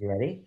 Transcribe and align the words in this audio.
You 0.00 0.08
ready? 0.08 0.44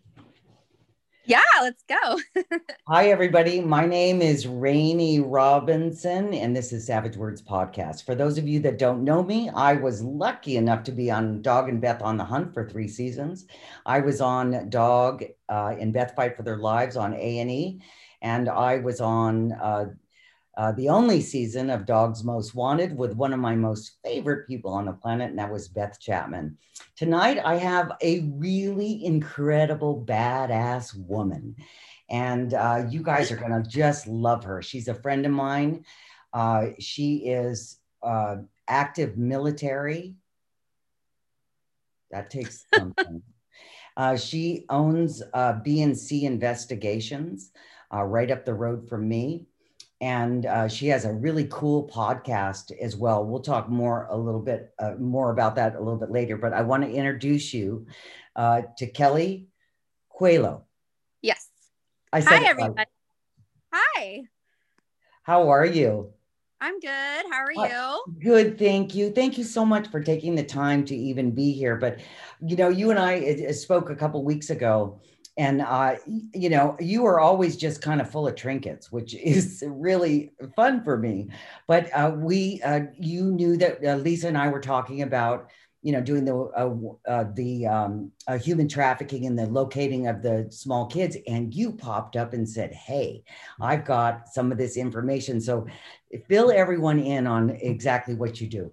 Yeah, 1.26 1.44
let's 1.62 1.84
go. 1.84 2.20
Hi, 2.88 3.10
everybody. 3.10 3.62
My 3.62 3.86
name 3.86 4.20
is 4.20 4.48
Rainey 4.48 5.20
Robinson, 5.20 6.34
and 6.34 6.56
this 6.56 6.74
is 6.74 6.88
Savage 6.88 7.18
Words 7.18 7.44
Podcast. 7.44 8.04
For 8.04 8.16
those 8.16 8.40
of 8.40 8.48
you 8.48 8.60
that 8.62 8.80
don't 8.80 9.04
know 9.04 9.22
me, 9.22 9.52
I 9.54 9.74
was 9.74 10.02
lucky 10.02 10.58
enough 10.58 10.82
to 10.86 10.92
be 10.92 11.12
on 11.12 11.44
Dog 11.44 11.70
and 11.70 11.80
Beth 11.80 12.02
on 12.02 12.18
the 12.18 12.24
Hunt 12.24 12.52
for 12.52 12.68
three 12.68 12.88
seasons. 12.88 13.46
I 13.86 14.00
was 14.00 14.22
on 14.22 14.72
Dog 14.72 15.24
uh, 15.48 15.76
and 15.80 15.94
Beth 15.94 16.16
Fight 16.16 16.36
for 16.36 16.42
Their 16.42 16.58
Lives 16.58 16.98
on 16.98 17.14
A 17.14 17.38
and 17.38 17.52
E, 17.52 17.80
and 18.24 18.50
I 18.50 18.80
was 18.80 19.02
on 19.02 19.52
uh, 19.52 19.86
uh, 20.56 20.72
the 20.72 20.90
only 20.90 21.20
season 21.20 21.70
of 21.70 21.86
Dogs 21.86 22.24
Most 22.24 22.54
Wanted 22.54 22.96
with 22.96 23.16
one 23.16 23.34
of 23.34 23.40
my 23.40 23.56
most 23.56 23.98
favorite 24.04 24.48
people 24.48 24.72
on 24.72 24.86
the 24.86 24.94
planet, 24.94 25.32
and 25.32 25.40
that 25.40 25.52
was 25.52 25.68
Beth 25.68 26.00
Chapman. 26.00 26.58
Tonight, 26.96 27.40
I 27.44 27.56
have 27.56 27.92
a 28.02 28.20
really 28.36 29.04
incredible, 29.04 30.04
badass 30.08 30.96
woman, 30.96 31.56
and 32.10 32.54
uh, 32.54 32.86
you 32.88 33.02
guys 33.02 33.32
are 33.32 33.36
going 33.36 33.64
to 33.64 33.68
just 33.68 34.06
love 34.06 34.44
her. 34.44 34.62
She's 34.62 34.88
a 34.88 34.94
friend 34.94 35.26
of 35.26 35.32
mine. 35.32 35.86
Uh, 36.32 36.68
she 36.78 37.18
is 37.18 37.80
uh, 38.04 38.38
active 38.68 39.18
military. 39.18 40.16
That 42.12 42.30
takes 42.30 42.66
something. 42.76 43.24
Uh, 43.98 44.18
she 44.18 44.66
owns 44.70 45.24
uh, 45.34 45.54
BNC 45.54 46.24
Investigations 46.24 47.52
right 47.92 48.32
up 48.32 48.44
the 48.44 48.56
road 48.56 48.90
from 48.90 49.08
me 49.08 49.46
and 50.04 50.46
uh, 50.46 50.68
she 50.68 50.88
has 50.88 51.06
a 51.06 51.14
really 51.14 51.48
cool 51.50 51.88
podcast 51.88 52.78
as 52.78 52.94
well. 52.94 53.24
We'll 53.24 53.40
talk 53.40 53.70
more 53.70 54.06
a 54.10 54.18
little 54.18 54.42
bit 54.42 54.74
uh, 54.78 54.96
more 55.00 55.32
about 55.32 55.56
that 55.56 55.76
a 55.76 55.80
little 55.80 55.98
bit 55.98 56.12
later. 56.12 56.36
But 56.36 56.52
I 56.52 56.62
want 56.62 56.84
to 56.84 56.92
introduce 56.92 57.54
you 57.54 57.88
uh, 58.36 58.64
to 58.80 58.88
Kelly 58.88 59.48
Coelho. 60.10 60.66
Yes. 61.22 61.48
I 62.12 62.20
said, 62.20 62.44
Hi, 62.44 62.50
everybody. 62.50 62.90
Hi. 63.72 64.24
How 65.24 65.48
are 65.48 65.66
you? 65.66 66.12
I'm 66.60 66.82
good. 66.82 67.26
How 67.32 67.46
are 67.46 67.54
you? 67.54 68.04
Good, 68.22 68.60
thank 68.60 68.94
you. 68.94 69.10
Thank 69.10 69.38
you 69.38 69.46
so 69.46 69.64
much 69.64 69.88
for 69.88 70.04
taking 70.04 70.36
the 70.36 70.44
time 70.44 70.84
to 70.86 70.96
even 70.96 71.32
be 71.32 71.54
here. 71.54 71.78
But 71.78 72.02
you 72.46 72.58
know, 72.58 72.68
you 72.68 72.90
and 72.90 73.00
I 73.00 73.52
spoke 73.52 73.90
a 73.90 73.96
couple 73.96 74.22
weeks 74.26 74.50
ago 74.50 75.00
and 75.38 75.62
uh, 75.62 75.96
you 76.34 76.50
know 76.50 76.76
you 76.80 77.06
are 77.06 77.20
always 77.20 77.58
just 77.58 77.82
kind 77.82 78.02
of 78.02 78.10
full 78.10 78.28
of 78.28 78.36
trinkets 78.36 78.92
which 78.92 79.16
is 79.24 79.64
really 79.68 80.32
fun 80.56 80.84
for 80.84 80.98
me. 80.98 81.30
But 81.68 81.90
uh, 81.94 82.12
we 82.16 82.62
uh, 82.64 82.82
you 82.98 83.32
knew 83.32 83.58
that 83.58 83.84
uh, 83.86 83.96
lisa 83.96 84.28
and 84.28 84.38
i 84.38 84.48
were 84.48 84.62
talking 84.62 85.02
about 85.02 85.50
you 85.82 85.92
know 85.92 86.02
doing 86.02 86.24
the 86.24 86.36
uh, 86.36 87.12
uh, 87.12 87.26
the 87.34 87.68
um, 87.68 88.12
human 88.42 88.68
trafficking 88.68 89.26
and 89.26 89.38
the 89.38 89.48
locating 89.48 90.08
of 90.08 90.22
the 90.22 90.48
small 90.50 90.86
kids 90.86 91.18
and 91.28 91.54
you 91.54 91.74
popped 91.74 92.16
up 92.16 92.34
and 92.34 92.48
said 92.48 92.72
hey 92.74 93.24
i've 93.60 93.86
got 93.86 94.28
some 94.30 94.52
of 94.52 94.58
this 94.58 94.78
information. 94.78 95.42
So 95.42 95.66
fill 96.28 96.52
everyone 96.52 97.00
in 97.00 97.28
on 97.28 97.50
exactly 97.50 98.14
what 98.16 98.40
you 98.40 98.48
do 98.48 98.72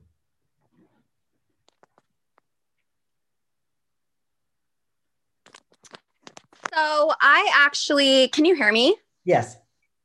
So 6.74 7.12
I 7.20 7.50
actually, 7.54 8.28
can 8.28 8.44
you 8.44 8.54
hear 8.54 8.72
me? 8.72 8.96
Yes. 9.24 9.56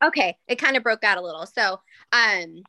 Okay, 0.04 0.38
it 0.48 0.56
kind 0.56 0.76
of 0.76 0.84
broke 0.84 1.04
out 1.04 1.18
a 1.18 1.22
little. 1.22 1.46
So, 1.46 1.80
um, 2.12 2.64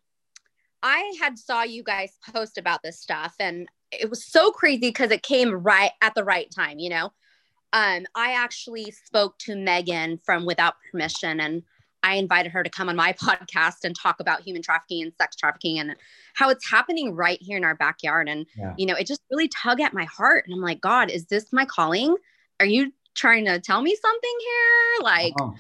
I 0.82 1.12
had 1.20 1.38
saw 1.38 1.62
you 1.62 1.82
guys 1.82 2.12
post 2.32 2.58
about 2.58 2.82
this 2.82 3.00
stuff, 3.00 3.34
and 3.40 3.68
it 3.90 4.08
was 4.08 4.24
so 4.24 4.50
crazy 4.52 4.88
because 4.88 5.10
it 5.10 5.22
came 5.22 5.50
right 5.50 5.90
at 6.02 6.14
the 6.14 6.24
right 6.24 6.48
time. 6.54 6.78
You 6.78 6.90
know, 6.90 7.04
um, 7.72 8.06
I 8.14 8.32
actually 8.32 8.90
spoke 8.90 9.38
to 9.38 9.56
Megan 9.56 10.18
from 10.24 10.46
Without 10.46 10.74
Permission, 10.90 11.40
and 11.40 11.62
I 12.02 12.14
invited 12.14 12.52
her 12.52 12.62
to 12.62 12.70
come 12.70 12.88
on 12.88 12.96
my 12.96 13.12
podcast 13.20 13.84
and 13.84 13.96
talk 13.96 14.20
about 14.20 14.42
human 14.42 14.62
trafficking 14.62 15.02
and 15.02 15.12
sex 15.20 15.34
trafficking 15.36 15.78
and 15.78 15.96
how 16.34 16.50
it's 16.50 16.70
happening 16.70 17.14
right 17.14 17.38
here 17.40 17.56
in 17.56 17.64
our 17.64 17.74
backyard. 17.74 18.28
And 18.28 18.46
yeah. 18.56 18.74
you 18.76 18.86
know, 18.86 18.94
it 18.94 19.06
just 19.06 19.22
really 19.30 19.48
tug 19.48 19.80
at 19.80 19.94
my 19.94 20.04
heart, 20.04 20.44
and 20.46 20.54
I'm 20.54 20.62
like, 20.62 20.80
God, 20.80 21.10
is 21.10 21.26
this 21.26 21.52
my 21.52 21.64
calling? 21.64 22.16
Are 22.60 22.66
you 22.66 22.92
trying 23.16 23.46
to 23.46 23.58
tell 23.60 23.82
me 23.82 23.96
something 24.00 24.36
here? 24.40 25.02
Like, 25.02 25.34
uh-huh. 25.40 25.52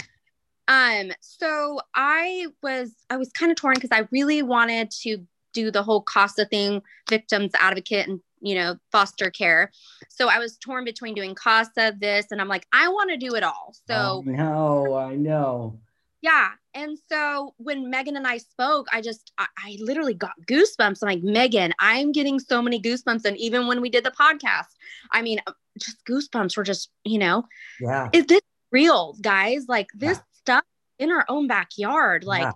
um, 0.68 1.12
so 1.20 1.80
I 1.94 2.46
was 2.62 2.94
I 3.10 3.16
was 3.16 3.30
kind 3.32 3.50
of 3.50 3.56
torn 3.56 3.74
because 3.74 3.92
I 3.92 4.06
really 4.10 4.42
wanted 4.42 4.90
to 5.02 5.26
do 5.52 5.70
the 5.70 5.82
whole 5.82 6.02
CASA 6.02 6.46
thing, 6.46 6.82
victims 7.08 7.52
advocate 7.58 8.08
and 8.08 8.20
you 8.40 8.54
know, 8.54 8.76
foster 8.92 9.30
care. 9.30 9.72
So 10.08 10.28
I 10.28 10.38
was 10.38 10.56
torn 10.58 10.84
between 10.84 11.14
doing 11.14 11.34
CASA, 11.34 11.96
this, 11.98 12.26
and 12.30 12.40
I'm 12.40 12.48
like, 12.48 12.66
I 12.72 12.88
want 12.88 13.10
to 13.10 13.16
do 13.16 13.34
it 13.34 13.42
all. 13.42 13.74
So 13.88 14.22
no, 14.24 14.94
I 14.94 15.16
know. 15.16 15.78
Yeah. 16.26 16.48
And 16.74 16.98
so 17.08 17.54
when 17.56 17.88
Megan 17.88 18.16
and 18.16 18.26
I 18.26 18.38
spoke, 18.38 18.88
I 18.92 19.00
just, 19.00 19.30
I, 19.38 19.46
I, 19.64 19.76
literally 19.78 20.12
got 20.12 20.32
goosebumps. 20.50 20.98
I'm 21.00 21.08
like, 21.08 21.22
Megan, 21.22 21.72
I'm 21.78 22.10
getting 22.10 22.40
so 22.40 22.60
many 22.60 22.82
goosebumps. 22.82 23.24
And 23.24 23.36
even 23.36 23.68
when 23.68 23.80
we 23.80 23.90
did 23.90 24.02
the 24.02 24.10
podcast, 24.10 24.66
I 25.12 25.22
mean, 25.22 25.38
uh, 25.46 25.52
just 25.78 26.04
goosebumps 26.04 26.56
were 26.56 26.64
just, 26.64 26.90
you 27.04 27.20
know, 27.20 27.44
yeah. 27.80 28.08
Is 28.12 28.26
this 28.26 28.40
real, 28.72 29.14
guys? 29.20 29.66
Like 29.68 29.86
this 29.94 30.18
yeah. 30.18 30.24
stuff 30.32 30.64
in 30.98 31.12
our 31.12 31.24
own 31.28 31.46
backyard. 31.46 32.24
Like, 32.24 32.42
yeah. 32.42 32.52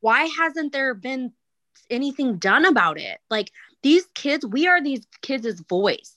why 0.00 0.24
hasn't 0.24 0.74
there 0.74 0.92
been 0.92 1.32
anything 1.88 2.36
done 2.36 2.66
about 2.66 3.00
it? 3.00 3.18
Like 3.30 3.50
these 3.82 4.04
kids, 4.14 4.44
we 4.44 4.68
are 4.68 4.82
these 4.82 5.06
kids' 5.22 5.64
voice, 5.70 6.14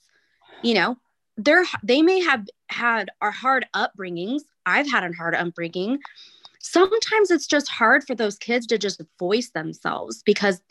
you 0.64 0.74
know, 0.74 0.98
they're, 1.38 1.64
they 1.82 2.02
may 2.02 2.20
have 2.20 2.46
had 2.68 3.09
our 3.22 3.32
hard 3.32 3.68
upbringings. 3.74 4.42
I've 4.66 4.92
had 4.92 5.06
a 5.06 5.14
hard 5.14 5.34
upbringing. 5.34 6.00
Sometimes 6.72 7.31
it's 7.31 7.47
just 7.47 7.68
hard 7.68 8.03
for 8.03 8.13
those 8.13 8.38
kids 8.38 8.68
to 8.68 8.78
just 8.78 9.02
voice 9.18 9.50
themselves 9.50 10.22
because 10.24 10.62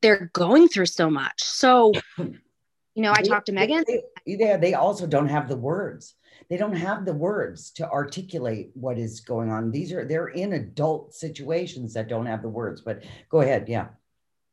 they're 0.00 0.30
going 0.32 0.68
through 0.68 0.86
so 0.86 1.10
much. 1.10 1.42
So 1.42 1.92
you 2.16 3.02
know, 3.02 3.12
I 3.12 3.22
talked 3.22 3.46
to 3.46 3.52
Megan. 3.52 3.84
They, 3.86 4.36
they, 4.36 4.56
they 4.56 4.74
also 4.74 5.06
don't 5.06 5.28
have 5.28 5.48
the 5.48 5.56
words. 5.56 6.14
They 6.48 6.56
don't 6.56 6.76
have 6.76 7.04
the 7.04 7.14
words 7.14 7.70
to 7.72 7.90
articulate 7.90 8.70
what 8.74 8.98
is 8.98 9.20
going 9.20 9.50
on. 9.50 9.70
These 9.70 9.92
are 9.92 10.04
they're 10.04 10.28
in 10.28 10.54
adult 10.54 11.14
situations 11.14 11.94
that 11.94 12.08
don't 12.08 12.26
have 12.26 12.42
the 12.42 12.48
words. 12.48 12.80
But 12.80 13.04
go 13.28 13.40
ahead, 13.40 13.68
yeah. 13.68 13.88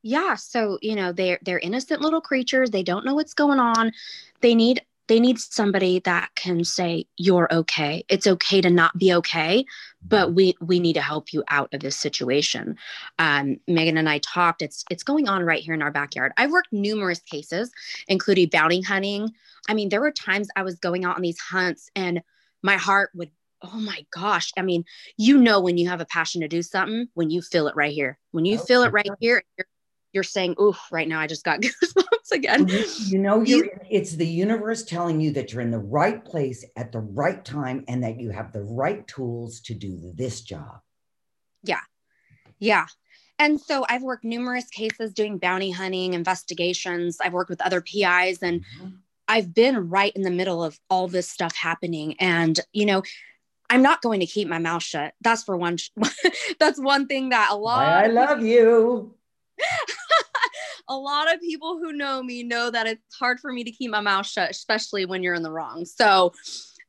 Yeah, 0.01 0.35
so 0.35 0.77
you 0.81 0.95
know 0.95 1.11
they're 1.11 1.39
they're 1.41 1.59
innocent 1.59 2.01
little 2.01 2.21
creatures. 2.21 2.69
They 2.69 2.83
don't 2.83 3.05
know 3.05 3.15
what's 3.15 3.33
going 3.33 3.59
on. 3.59 3.91
They 4.41 4.55
need 4.55 4.81
they 5.09 5.19
need 5.19 5.39
somebody 5.39 5.99
that 6.05 6.29
can 6.35 6.63
say 6.63 7.05
you're 7.17 7.53
okay. 7.53 8.05
It's 8.07 8.27
okay 8.27 8.61
to 8.61 8.69
not 8.69 8.97
be 8.97 9.13
okay 9.15 9.65
but 10.07 10.33
we 10.33 10.55
we 10.61 10.79
need 10.79 10.93
to 10.93 11.01
help 11.01 11.33
you 11.33 11.43
out 11.49 11.73
of 11.73 11.81
this 11.81 11.95
situation. 11.95 12.77
Um, 13.17 13.57
megan 13.67 13.97
and 13.97 14.09
i 14.09 14.19
talked. 14.19 14.61
It's 14.61 14.85
it's 14.89 15.03
going 15.03 15.27
on 15.27 15.43
right 15.43 15.61
here 15.61 15.73
in 15.73 15.81
our 15.81 15.91
backyard. 15.91 16.31
I've 16.37 16.51
worked 16.51 16.71
numerous 16.71 17.19
cases 17.19 17.71
including 18.07 18.49
bounty 18.49 18.81
hunting. 18.81 19.31
I 19.67 19.73
mean 19.73 19.89
there 19.89 20.01
were 20.01 20.11
times 20.11 20.47
i 20.55 20.63
was 20.63 20.79
going 20.79 21.05
out 21.05 21.15
on 21.15 21.21
these 21.21 21.39
hunts 21.39 21.89
and 21.95 22.21
my 22.61 22.75
heart 22.75 23.11
would 23.13 23.31
oh 23.61 23.79
my 23.79 24.05
gosh. 24.11 24.51
I 24.57 24.61
mean 24.61 24.85
you 25.17 25.37
know 25.37 25.59
when 25.59 25.77
you 25.77 25.89
have 25.89 26.01
a 26.01 26.05
passion 26.05 26.41
to 26.41 26.47
do 26.47 26.61
something 26.61 27.07
when 27.13 27.29
you 27.29 27.41
feel 27.41 27.67
it 27.67 27.75
right 27.75 27.93
here. 27.93 28.17
When 28.31 28.45
you 28.45 28.57
feel 28.57 28.83
it 28.83 28.93
right 28.93 29.09
here 29.19 29.43
you're 29.57 29.67
you're 30.13 30.23
saying, 30.23 30.55
"Ooh, 30.59 30.75
right 30.91 31.07
now 31.07 31.19
I 31.19 31.27
just 31.27 31.43
got 31.43 31.61
goosebumps 31.61 32.31
again." 32.31 32.67
You 33.05 33.19
know, 33.19 33.41
you're, 33.41 33.67
it's 33.89 34.13
the 34.13 34.27
universe 34.27 34.83
telling 34.83 35.19
you 35.19 35.31
that 35.31 35.51
you're 35.51 35.61
in 35.61 35.71
the 35.71 35.79
right 35.79 36.23
place 36.23 36.65
at 36.75 36.91
the 36.91 36.99
right 36.99 37.43
time 37.43 37.83
and 37.87 38.03
that 38.03 38.19
you 38.19 38.29
have 38.29 38.51
the 38.51 38.63
right 38.63 39.07
tools 39.07 39.59
to 39.61 39.73
do 39.73 40.11
this 40.15 40.41
job. 40.41 40.79
Yeah. 41.63 41.81
Yeah. 42.59 42.85
And 43.37 43.59
so 43.59 43.85
I've 43.87 44.03
worked 44.03 44.25
numerous 44.25 44.69
cases 44.69 45.13
doing 45.13 45.37
bounty 45.37 45.71
hunting 45.71 46.13
investigations. 46.13 47.17
I've 47.21 47.33
worked 47.33 47.49
with 47.49 47.61
other 47.61 47.79
PIs 47.79 48.39
and 48.41 48.61
mm-hmm. 48.61 48.87
I've 49.29 49.53
been 49.53 49.89
right 49.89 50.11
in 50.13 50.23
the 50.23 50.31
middle 50.31 50.63
of 50.63 50.77
all 50.89 51.07
this 51.07 51.29
stuff 51.29 51.55
happening. 51.55 52.15
And, 52.19 52.59
you 52.73 52.85
know, 52.85 53.03
I'm 53.69 53.81
not 53.81 54.01
going 54.01 54.19
to 54.19 54.25
keep 54.25 54.47
my 54.47 54.57
mouth 54.57 54.83
shut. 54.83 55.13
That's 55.21 55.43
for 55.43 55.55
one. 55.55 55.77
that's 56.59 56.79
one 56.79 57.07
thing 57.07 57.29
that 57.29 57.49
a 57.51 57.55
lot. 57.55 57.87
I 57.87 58.07
love 58.07 58.43
you. 58.43 59.15
a 60.89 60.95
lot 60.95 61.33
of 61.33 61.39
people 61.39 61.77
who 61.77 61.93
know 61.93 62.21
me 62.21 62.43
know 62.43 62.69
that 62.69 62.87
it's 62.87 63.15
hard 63.15 63.39
for 63.39 63.51
me 63.51 63.63
to 63.63 63.71
keep 63.71 63.91
my 63.91 64.01
mouth 64.01 64.25
shut, 64.25 64.49
especially 64.49 65.05
when 65.05 65.23
you're 65.23 65.35
in 65.35 65.43
the 65.43 65.51
wrong. 65.51 65.85
So 65.85 66.33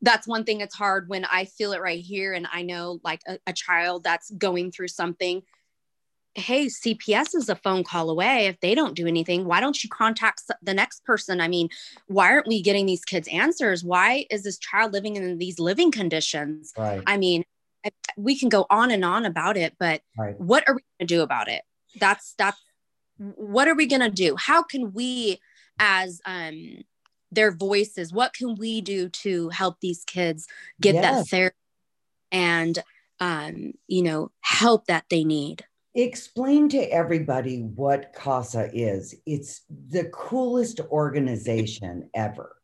that's 0.02 0.26
one 0.26 0.44
thing 0.44 0.60
it's 0.60 0.74
hard 0.74 1.08
when 1.08 1.24
I 1.24 1.44
feel 1.44 1.72
it 1.72 1.80
right 1.80 2.00
here 2.00 2.32
and 2.32 2.46
I 2.52 2.62
know 2.62 3.00
like 3.04 3.20
a, 3.26 3.38
a 3.46 3.52
child 3.52 4.04
that's 4.04 4.30
going 4.30 4.72
through 4.72 4.88
something. 4.88 5.42
Hey, 6.34 6.66
CPS 6.66 7.34
is 7.34 7.48
a 7.48 7.56
phone 7.56 7.82
call 7.82 8.08
away. 8.08 8.46
If 8.46 8.60
they 8.60 8.74
don't 8.74 8.94
do 8.94 9.06
anything, 9.06 9.46
why 9.46 9.60
don't 9.60 9.82
you 9.82 9.90
contact 9.90 10.42
the 10.62 10.74
next 10.74 11.04
person? 11.04 11.40
I 11.40 11.48
mean, 11.48 11.68
why 12.06 12.30
aren't 12.30 12.46
we 12.46 12.62
getting 12.62 12.86
these 12.86 13.04
kids 13.04 13.28
answers? 13.28 13.82
Why 13.82 14.26
is 14.30 14.44
this 14.44 14.58
child 14.58 14.92
living 14.92 15.16
in 15.16 15.38
these 15.38 15.58
living 15.58 15.90
conditions? 15.90 16.72
Right. 16.78 17.02
I 17.06 17.16
mean, 17.16 17.44
we 18.16 18.38
can 18.38 18.48
go 18.48 18.66
on 18.70 18.90
and 18.90 19.04
on 19.04 19.24
about 19.24 19.56
it, 19.56 19.74
but 19.78 20.02
right. 20.16 20.38
what 20.40 20.68
are 20.68 20.74
we 20.74 20.82
going 20.82 21.06
to 21.08 21.14
do 21.14 21.22
about 21.22 21.48
it? 21.48 21.62
That's 21.98 22.34
that's 22.38 22.58
what 23.18 23.68
are 23.68 23.74
we 23.74 23.86
going 23.86 24.00
to 24.00 24.10
do? 24.10 24.36
How 24.36 24.62
can 24.62 24.92
we 24.92 25.40
as 25.78 26.20
um 26.24 26.84
their 27.32 27.52
voices 27.52 28.12
what 28.12 28.34
can 28.34 28.54
we 28.56 28.80
do 28.80 29.08
to 29.08 29.48
help 29.50 29.80
these 29.80 30.04
kids 30.04 30.46
get 30.80 30.94
that 30.94 31.26
therapy 31.28 31.56
and 32.32 32.80
um, 33.20 33.72
you 33.86 34.02
know 34.02 34.30
help 34.40 34.86
that 34.86 35.04
they 35.10 35.24
need? 35.24 35.64
Explain 35.94 36.68
to 36.70 36.78
everybody 36.78 37.62
what 37.62 38.12
casa 38.14 38.70
is. 38.72 39.14
It's 39.26 39.62
the 39.68 40.04
coolest 40.04 40.80
organization 40.90 42.08
ever. 42.14 42.56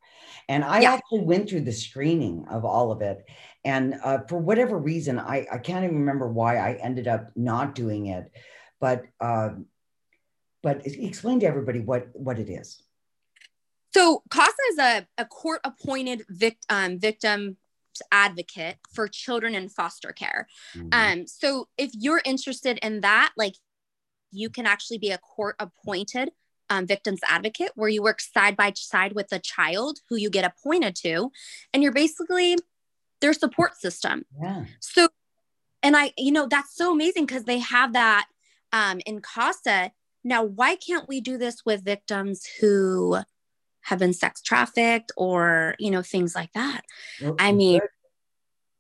And 0.49 0.65
i 0.65 0.81
yeah. 0.81 0.93
actually 0.93 1.23
went 1.23 1.49
through 1.49 1.63
the 1.63 1.73
screening 1.73 2.47
of 2.49 2.65
all 2.65 2.93
of 2.93 3.03
it. 3.03 3.25
And 3.65 3.97
uh, 4.05 4.19
for 4.29 4.39
whatever 4.39 4.79
reason 4.79 5.19
I, 5.19 5.45
I 5.53 5.59
can't 5.59 5.85
even 5.85 5.97
remember 5.97 6.29
why 6.29 6.57
i 6.59 6.75
ended 6.75 7.09
up 7.09 7.31
not 7.35 7.75
doing 7.75 8.07
it 8.07 8.31
but 8.81 9.05
uh, 9.21 9.51
but 10.63 10.87
explain 10.87 11.41
to 11.41 11.47
everybody 11.47 11.81
what 11.81 12.09
what 12.15 12.39
it 12.39 12.49
is 12.49 12.83
so 13.97 14.23
casa 14.29 14.53
is 14.73 14.79
a, 14.79 15.07
a 15.17 15.25
court 15.25 15.61
appointed 15.65 16.25
vict, 16.29 16.67
um, 16.69 16.99
victim 16.99 17.57
advocate 18.13 18.77
for 18.93 19.09
children 19.09 19.55
in 19.55 19.71
foster 19.71 20.13
care. 20.13 20.49
Mm-hmm. 20.75 20.89
Um, 20.93 21.27
so 21.27 21.69
if 21.79 21.93
you're 21.95 22.21
interested 22.27 22.79
in 22.83 23.01
that, 23.01 23.33
like 23.39 23.55
you 24.31 24.51
can 24.51 24.67
actually 24.67 24.99
be 24.99 25.13
a 25.13 25.19
court 25.19 25.57
appointed 25.59 26.31
um, 26.69 26.87
victims 26.87 27.21
advocate 27.27 27.71
where 27.75 27.89
you 27.89 28.03
work 28.03 28.21
side 28.21 28.55
by 28.55 28.73
side 28.75 29.15
with 29.15 29.33
a 29.33 29.39
child 29.39 30.01
who 30.11 30.17
you 30.17 30.29
get 30.29 30.45
appointed 30.45 30.95
to, 30.97 31.31
and 31.73 31.83
you're 31.83 31.93
basically 31.93 32.57
their 33.21 33.33
support 33.33 33.77
system. 33.77 34.27
Yeah. 34.43 34.65
So, 34.81 35.09
and 35.83 35.97
I, 35.97 36.13
you 36.19 36.33
know, 36.33 36.47
that's 36.47 36.77
so 36.77 36.93
amazing 36.93 37.25
because 37.25 37.45
they 37.45 37.61
have 37.61 37.95
that 37.95 38.27
um, 38.77 39.01
in 39.07 39.21
CASA. 39.23 39.93
Now, 40.23 40.45
why 40.45 40.77
can't 40.77 41.09
we 41.09 41.21
do 41.21 41.39
this 41.39 41.65
with 41.65 41.85
victims 41.85 42.47
who 42.61 43.19
have 43.83 44.01
been 44.01 44.13
sex 44.13 44.43
trafficked 44.43 45.13
or 45.17 45.77
you 45.79 45.91
know 45.91 46.03
things 46.03 46.35
like 46.35 46.53
that? 46.53 46.83
Well, 47.23 47.37
i 47.39 47.53
mean 47.53 47.81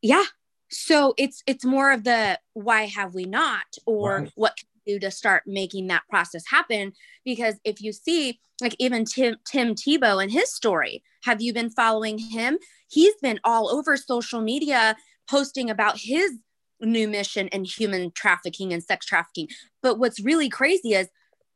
yeah. 0.02 0.24
So 0.68 1.14
it's 1.16 1.42
it's 1.46 1.64
more 1.64 1.92
of 1.92 2.04
the 2.04 2.38
why 2.52 2.86
have 2.86 3.14
we 3.14 3.24
not 3.24 3.66
or 3.86 4.28
what 4.34 4.56
can 4.56 4.66
we 4.84 4.94
do 4.94 5.00
to 5.00 5.10
start 5.10 5.44
making 5.46 5.86
that 5.86 6.02
process 6.10 6.44
happen? 6.48 6.92
Because 7.24 7.54
if 7.64 7.80
you 7.80 7.92
see 7.92 8.40
like 8.60 8.74
even 8.78 9.04
tim 9.04 9.36
tim 9.44 9.74
tebow 9.74 10.22
and 10.22 10.30
his 10.30 10.52
story 10.52 11.02
have 11.22 11.40
you 11.40 11.52
been 11.52 11.70
following 11.70 12.18
him? 12.18 12.58
He's 12.88 13.14
been 13.22 13.40
all 13.44 13.68
over 13.68 13.96
social 13.96 14.40
media 14.40 14.96
posting 15.28 15.70
about 15.70 15.98
his 15.98 16.32
new 16.80 17.08
mission 17.08 17.48
in 17.48 17.64
human 17.64 18.10
trafficking 18.12 18.72
and 18.72 18.82
sex 18.82 19.06
trafficking. 19.06 19.48
But 19.82 19.98
what's 19.98 20.20
really 20.20 20.48
crazy 20.48 20.94
is 20.94 21.08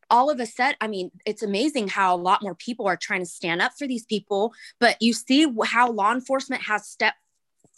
all 0.08 0.30
of 0.30 0.40
a 0.40 0.46
sudden, 0.46 0.76
I 0.80 0.88
mean, 0.88 1.10
it's 1.24 1.42
amazing 1.42 1.88
how 1.88 2.14
a 2.14 2.18
lot 2.18 2.42
more 2.42 2.54
people 2.54 2.86
are 2.86 2.96
trying 2.96 3.20
to 3.20 3.26
stand 3.26 3.62
up 3.62 3.72
for 3.78 3.86
these 3.86 4.04
people, 4.04 4.52
but 4.80 4.96
you 5.00 5.12
see 5.12 5.46
how 5.64 5.90
law 5.90 6.12
enforcement 6.12 6.62
has 6.62 6.86
stepped 6.86 7.18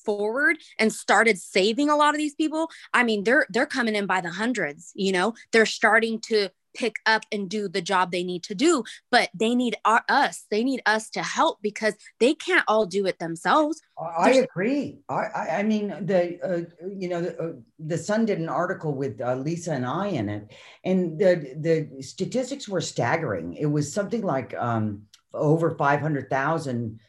forward 0.05 0.57
and 0.79 0.93
started 0.93 1.39
saving 1.39 1.89
a 1.89 1.97
lot 1.97 2.15
of 2.15 2.19
these 2.19 2.35
people. 2.35 2.69
I 2.93 3.05
mean 3.05 3.25
they're 3.25 3.47
they're 3.51 3.67
coming 3.67 3.95
in 3.95 4.07
by 4.07 4.21
the 4.21 4.31
hundreds 4.31 4.93
you 4.95 5.13
know? 5.13 5.35
They're 5.53 5.67
starting 5.67 6.19
to 6.23 6.49
pick 6.75 6.97
up 7.07 7.23
and 7.31 7.49
do 7.49 7.69
the 7.69 7.83
job 7.83 8.11
they 8.11 8.25
need 8.25 8.43
to 8.43 8.55
do 8.55 8.83
but 9.11 9.29
they 9.35 9.55
need 9.55 9.77
our, 9.85 10.03
us 10.09 10.47
they 10.51 10.65
need 10.65 10.81
us 10.87 11.11
to 11.11 11.23
help 11.23 11.59
because 11.63 11.95
they 12.21 12.35
can't 12.35 12.65
all 12.69 12.87
do 12.87 13.07
it 13.07 13.19
themselves. 13.19 13.81
I 13.99 14.33
There's- 14.33 14.45
agree. 14.45 14.99
I, 15.09 15.59
I 15.59 15.63
mean 15.63 15.89
the 15.89 16.39
uh, 16.43 16.89
you 16.97 17.09
know 17.09 17.21
the, 17.21 17.39
uh, 17.43 17.53
the 17.79 17.99
sun 17.99 18.25
did 18.25 18.39
an 18.39 18.49
article 18.49 18.95
with 18.95 19.21
uh, 19.21 19.35
lisa 19.37 19.73
and 19.73 19.87
i 19.87 20.09
in 20.09 20.29
it 20.29 20.53
and 20.85 21.19
the 21.19 21.55
the 21.59 22.03
statistics 22.03 22.69
were 22.69 22.81
staggering. 22.81 23.55
It 23.55 23.67
was 23.67 23.93
something 23.93 24.23
like 24.23 24.55
um, 24.55 25.03
over 25.35 25.71
500000 25.77 27.01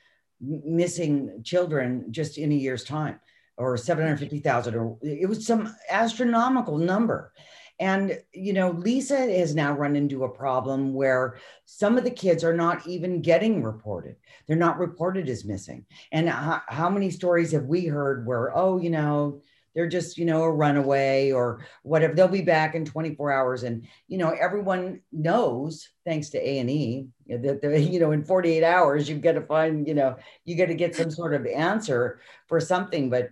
missing 0.41 1.41
children 1.43 2.07
just 2.11 2.37
in 2.37 2.51
a 2.51 2.55
year's 2.55 2.83
time 2.83 3.19
or 3.57 3.77
750000 3.77 4.75
or 4.75 4.97
it 5.01 5.27
was 5.27 5.45
some 5.45 5.73
astronomical 5.89 6.77
number 6.77 7.31
and, 7.79 8.21
you 8.33 8.53
know, 8.53 8.71
Lisa 8.71 9.17
has 9.17 9.55
now 9.55 9.73
run 9.73 9.95
into 9.95 10.23
a 10.23 10.29
problem 10.29 10.93
where 10.93 11.37
some 11.65 11.97
of 11.97 12.03
the 12.03 12.11
kids 12.11 12.43
are 12.43 12.55
not 12.55 12.85
even 12.87 13.21
getting 13.21 13.63
reported. 13.63 14.15
They're 14.47 14.55
not 14.55 14.77
reported 14.77 15.27
as 15.27 15.43
missing. 15.43 15.85
And 16.11 16.29
how, 16.29 16.61
how 16.67 16.89
many 16.89 17.09
stories 17.09 17.51
have 17.51 17.65
we 17.65 17.85
heard 17.85 18.27
where, 18.27 18.55
oh, 18.55 18.79
you 18.79 18.91
know, 18.91 19.41
they're 19.73 19.87
just, 19.87 20.19
you 20.19 20.25
know, 20.25 20.43
a 20.43 20.51
runaway 20.51 21.31
or 21.31 21.65
whatever. 21.81 22.13
They'll 22.13 22.27
be 22.27 22.43
back 22.43 22.75
in 22.75 22.85
24 22.85 23.31
hours. 23.31 23.63
And, 23.63 23.87
you 24.07 24.19
know, 24.19 24.29
everyone 24.29 25.01
knows, 25.11 25.89
thanks 26.05 26.29
to 26.29 26.37
A&E, 26.37 27.07
that, 27.27 27.87
you 27.91 27.99
know, 27.99 28.11
in 28.11 28.23
48 28.23 28.63
hours, 28.63 29.09
you've 29.09 29.21
got 29.21 29.31
to 29.31 29.41
find, 29.41 29.87
you 29.87 29.95
know, 29.95 30.15
you 30.45 30.55
got 30.55 30.67
to 30.67 30.75
get 30.75 30.95
some 30.95 31.09
sort 31.09 31.33
of 31.33 31.47
answer 31.47 32.19
for 32.45 32.59
something. 32.59 33.09
But, 33.09 33.29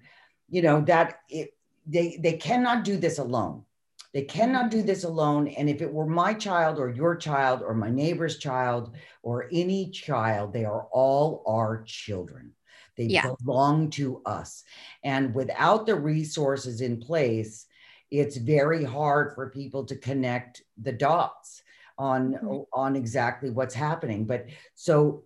you 0.49 0.63
know, 0.63 0.81
that 0.81 1.19
it, 1.29 1.53
they, 1.85 2.17
they 2.19 2.33
cannot 2.33 2.83
do 2.83 2.97
this 2.97 3.19
alone 3.19 3.63
they 4.13 4.23
cannot 4.23 4.71
do 4.71 4.81
this 4.81 5.03
alone. 5.03 5.47
And 5.47 5.69
if 5.69 5.81
it 5.81 5.91
were 5.91 6.05
my 6.05 6.33
child 6.33 6.79
or 6.79 6.89
your 6.89 7.15
child 7.15 7.61
or 7.61 7.73
my 7.73 7.89
neighbor's 7.89 8.37
child 8.37 8.93
or 9.23 9.47
any 9.51 9.89
child, 9.89 10.51
they 10.51 10.65
are 10.65 10.87
all 10.91 11.43
our 11.47 11.83
children. 11.85 12.51
They 12.97 13.05
yeah. 13.05 13.27
belong 13.43 13.89
to 13.91 14.21
us. 14.25 14.63
And 15.03 15.33
without 15.33 15.85
the 15.85 15.95
resources 15.95 16.81
in 16.81 16.99
place, 16.99 17.65
it's 18.09 18.35
very 18.35 18.83
hard 18.83 19.33
for 19.33 19.49
people 19.49 19.85
to 19.85 19.95
connect 19.95 20.61
the 20.81 20.91
dots 20.91 21.63
on 21.97 22.33
mm-hmm. 22.33 22.57
on 22.73 22.95
exactly 22.97 23.49
what's 23.49 23.73
happening. 23.73 24.25
But 24.25 24.47
so 24.75 25.23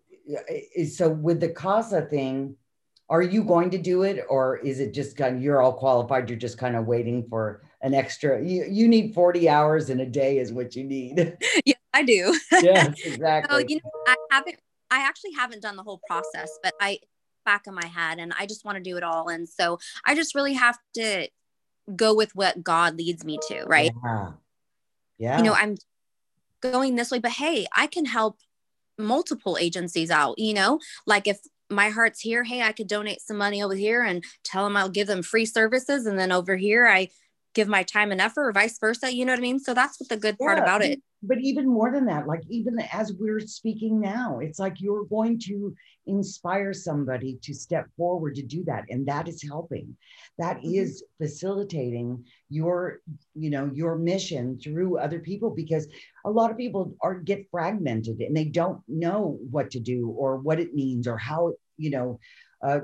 so 0.91 1.09
with 1.09 1.39
the 1.39 1.49
CASA 1.49 2.03
thing, 2.03 2.55
are 3.09 3.21
you 3.21 3.43
going 3.43 3.69
to 3.71 3.77
do 3.77 4.03
it 4.03 4.25
or 4.29 4.57
is 4.57 4.79
it 4.79 4.93
just 4.93 5.15
kind 5.17 5.37
of 5.37 5.41
you're 5.41 5.61
all 5.61 5.73
qualified 5.73 6.29
you're 6.29 6.39
just 6.39 6.57
kind 6.57 6.75
of 6.75 6.85
waiting 6.85 7.25
for 7.29 7.61
an 7.85 7.93
extra 7.93 8.43
you, 8.43 8.65
you 8.67 8.87
need 8.87 9.13
40 9.13 9.47
hours 9.47 9.89
in 9.89 9.99
a 9.99 10.05
day 10.05 10.39
is 10.39 10.51
what 10.51 10.75
you 10.75 10.83
need. 10.83 11.37
Yeah 11.65 11.75
i 11.95 12.03
do. 12.03 12.37
Yes 12.51 12.93
exactly. 13.05 13.49
so 13.49 13.65
you 13.67 13.77
know 13.77 13.91
i 14.07 14.15
haven't 14.31 14.57
i 14.91 14.99
actually 14.99 15.31
haven't 15.31 15.61
done 15.61 15.75
the 15.75 15.83
whole 15.83 16.01
process 16.07 16.49
but 16.61 16.73
i 16.81 16.99
back 17.45 17.67
of 17.67 17.73
my 17.73 17.85
head 17.85 18.19
and 18.19 18.33
i 18.37 18.45
just 18.45 18.65
want 18.65 18.75
to 18.75 18.83
do 18.83 18.97
it 18.97 19.03
all 19.03 19.29
and 19.29 19.47
so 19.47 19.79
i 20.03 20.13
just 20.13 20.35
really 20.35 20.53
have 20.53 20.77
to 20.93 21.27
go 21.95 22.13
with 22.13 22.35
what 22.35 22.63
god 22.63 22.97
leads 22.97 23.23
me 23.23 23.39
to 23.47 23.63
right? 23.65 23.91
Yeah, 24.03 24.31
yeah. 25.17 25.37
you 25.37 25.43
know 25.43 25.53
i'm 25.53 25.75
going 26.61 26.95
this 26.95 27.11
way 27.11 27.19
but 27.19 27.31
hey 27.31 27.67
i 27.75 27.87
can 27.87 28.05
help 28.05 28.39
multiple 28.97 29.57
agencies 29.59 30.09
out 30.09 30.39
you 30.39 30.53
know? 30.53 30.79
Like 31.05 31.27
if 31.27 31.39
my 31.69 31.89
heart's 31.89 32.21
here 32.21 32.43
hey 32.43 32.61
i 32.61 32.71
could 32.71 32.87
donate 32.87 33.21
some 33.21 33.37
money 33.37 33.61
over 33.61 33.75
here 33.75 34.03
and 34.03 34.23
tell 34.43 34.63
them 34.63 34.77
i'll 34.77 34.89
give 34.89 35.07
them 35.07 35.23
free 35.23 35.45
services 35.45 36.05
and 36.05 36.17
then 36.17 36.31
over 36.31 36.55
here 36.55 36.85
i 36.85 37.09
give 37.55 37.67
my 37.67 37.83
time 37.83 38.11
and 38.11 38.21
effort 38.21 38.47
or 38.47 38.51
vice 38.51 38.77
versa 38.77 39.13
you 39.13 39.25
know 39.25 39.31
what 39.31 39.39
i 39.39 39.41
mean? 39.41 39.59
So 39.59 39.73
that's 39.73 39.99
what 39.99 40.09
the 40.09 40.17
good 40.17 40.37
part 40.37 40.57
yeah, 40.57 40.63
about 40.63 40.83
it. 40.83 41.01
but 41.23 41.39
even 41.39 41.67
more 41.67 41.91
than 41.91 42.05
that 42.05 42.27
like 42.27 42.41
even 42.49 42.77
as 42.91 43.13
we're 43.13 43.39
speaking 43.39 43.99
now 43.99 44.39
it's 44.39 44.59
like 44.59 44.79
you're 44.79 45.05
going 45.05 45.39
to 45.47 45.75
inspire 46.07 46.73
somebody 46.73 47.37
to 47.41 47.53
step 47.53 47.87
forward 47.97 48.35
to 48.35 48.43
do 48.43 48.63
that 48.65 48.85
and 48.89 49.07
that 49.07 49.27
is 49.27 49.41
helping. 49.41 49.95
That 50.37 50.57
mm-hmm. 50.57 50.75
is 50.75 51.03
facilitating 51.17 52.25
your 52.49 52.99
you 53.33 53.49
know 53.49 53.69
your 53.73 53.97
mission 53.97 54.59
through 54.59 54.99
other 54.99 55.19
people 55.19 55.49
because 55.49 55.87
a 56.25 56.29
lot 56.29 56.51
of 56.51 56.57
people 56.57 56.95
are 57.01 57.15
get 57.15 57.47
fragmented 57.49 58.19
and 58.19 58.35
they 58.35 58.45
don't 58.45 58.81
know 58.87 59.39
what 59.49 59.71
to 59.71 59.79
do 59.79 60.09
or 60.09 60.37
what 60.37 60.59
it 60.59 60.73
means 60.73 61.07
or 61.07 61.17
how 61.17 61.53
you 61.77 61.89
know 61.89 62.19
uh, 62.63 62.79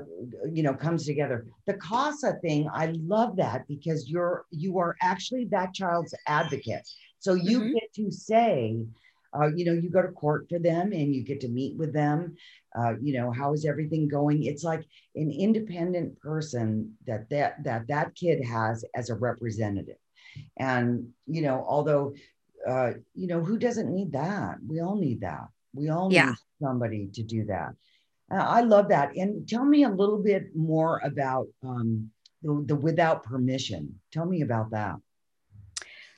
you 0.50 0.62
know 0.62 0.74
comes 0.74 1.06
together. 1.06 1.46
The 1.66 1.74
casa 1.74 2.34
thing 2.42 2.68
i 2.72 2.92
love 2.98 3.36
that 3.36 3.66
because 3.68 4.08
you're 4.08 4.44
you 4.50 4.78
are 4.78 4.96
actually 5.00 5.46
that 5.46 5.74
child's 5.74 6.14
advocate. 6.26 6.88
So 7.18 7.34
you 7.34 7.60
mm-hmm. 7.60 7.72
get 7.74 7.92
to 7.96 8.10
say 8.10 8.78
uh, 9.34 9.48
you 9.54 9.64
know 9.64 9.72
you 9.72 9.90
go 9.90 10.02
to 10.02 10.08
court 10.08 10.46
for 10.48 10.58
them 10.58 10.92
and 10.92 11.14
you 11.14 11.22
get 11.22 11.40
to 11.40 11.48
meet 11.48 11.76
with 11.76 11.92
them. 11.92 12.36
Uh, 12.78 12.94
you 13.00 13.14
know 13.14 13.30
how 13.30 13.52
is 13.52 13.64
everything 13.64 14.08
going? 14.08 14.44
It's 14.44 14.64
like 14.64 14.84
an 15.14 15.30
independent 15.30 16.20
person 16.20 16.94
that 17.06 17.28
that 17.30 17.64
that 17.64 17.88
that 17.88 18.14
kid 18.14 18.44
has 18.44 18.84
as 18.94 19.10
a 19.10 19.14
representative. 19.14 19.96
And 20.58 21.08
you 21.26 21.42
know 21.42 21.64
although 21.66 22.14
uh, 22.68 22.92
you 23.14 23.26
know 23.26 23.40
who 23.42 23.58
doesn't 23.58 23.92
need 23.92 24.12
that? 24.12 24.56
We 24.66 24.80
all 24.80 24.96
need 24.96 25.22
that. 25.22 25.48
We 25.74 25.88
all 25.88 26.08
need 26.08 26.16
yeah. 26.16 26.34
somebody 26.60 27.08
to 27.14 27.22
do 27.22 27.46
that 27.46 27.74
I 28.32 28.62
love 28.62 28.88
that. 28.88 29.14
And 29.16 29.46
tell 29.48 29.64
me 29.64 29.84
a 29.84 29.90
little 29.90 30.22
bit 30.22 30.56
more 30.56 31.00
about 31.04 31.48
um, 31.62 32.10
the, 32.42 32.64
the 32.66 32.76
Without 32.76 33.24
Permission. 33.24 34.00
Tell 34.12 34.26
me 34.26 34.42
about 34.42 34.70
that. 34.70 34.96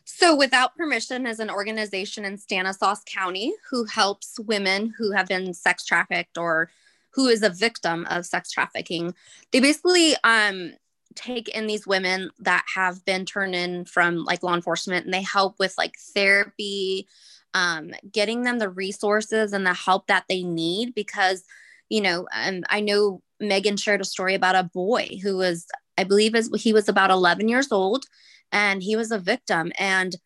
So, 0.04 0.36
Without 0.36 0.76
Permission 0.76 1.26
is 1.26 1.40
an 1.40 1.50
organization 1.50 2.24
in 2.24 2.36
Stanislaus 2.38 3.02
County 3.06 3.54
who 3.70 3.84
helps 3.86 4.38
women 4.38 4.92
who 4.96 5.12
have 5.12 5.26
been 5.26 5.54
sex 5.54 5.84
trafficked 5.84 6.38
or 6.38 6.70
who 7.10 7.28
is 7.28 7.42
a 7.42 7.50
victim 7.50 8.06
of 8.10 8.26
sex 8.26 8.50
trafficking. 8.50 9.14
They 9.52 9.60
basically 9.60 10.14
um, 10.22 10.72
take 11.14 11.48
in 11.48 11.66
these 11.66 11.86
women 11.86 12.30
that 12.40 12.64
have 12.74 13.04
been 13.04 13.24
turned 13.24 13.54
in 13.54 13.84
from 13.84 14.24
like 14.24 14.42
law 14.42 14.54
enforcement 14.54 15.04
and 15.04 15.14
they 15.14 15.22
help 15.22 15.58
with 15.58 15.74
like 15.78 15.96
therapy, 15.98 17.08
um, 17.54 17.92
getting 18.10 18.42
them 18.42 18.58
the 18.58 18.68
resources 18.68 19.52
and 19.52 19.66
the 19.66 19.74
help 19.74 20.08
that 20.08 20.24
they 20.28 20.42
need 20.42 20.94
because 20.94 21.44
you 21.88 22.00
know, 22.00 22.26
and 22.32 22.64
I 22.68 22.80
know 22.80 23.20
Megan 23.40 23.76
shared 23.76 24.00
a 24.00 24.04
story 24.04 24.34
about 24.34 24.54
a 24.56 24.70
boy 24.72 25.18
who 25.22 25.36
was, 25.36 25.66
I 25.98 26.04
believe, 26.04 26.34
as 26.34 26.50
he 26.56 26.72
was 26.72 26.88
about 26.88 27.10
11 27.10 27.48
years 27.48 27.70
old, 27.70 28.04
and 28.52 28.82
he 28.82 28.96
was 28.96 29.10
a 29.10 29.18
victim, 29.18 29.72
and 29.78 30.16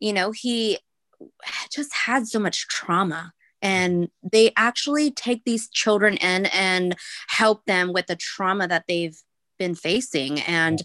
you 0.00 0.12
know, 0.12 0.30
he 0.30 0.78
just 1.72 1.92
had 1.92 2.28
so 2.28 2.38
much 2.38 2.68
trauma 2.68 3.32
and 3.60 4.08
they 4.22 4.52
actually 4.56 5.10
take 5.10 5.44
these 5.44 5.68
children 5.68 6.16
in 6.18 6.46
and 6.46 6.96
help 7.28 7.64
them 7.64 7.92
with 7.92 8.06
the 8.06 8.16
trauma 8.16 8.68
that 8.68 8.84
they've 8.86 9.18
been 9.58 9.74
facing. 9.74 10.40
And 10.42 10.82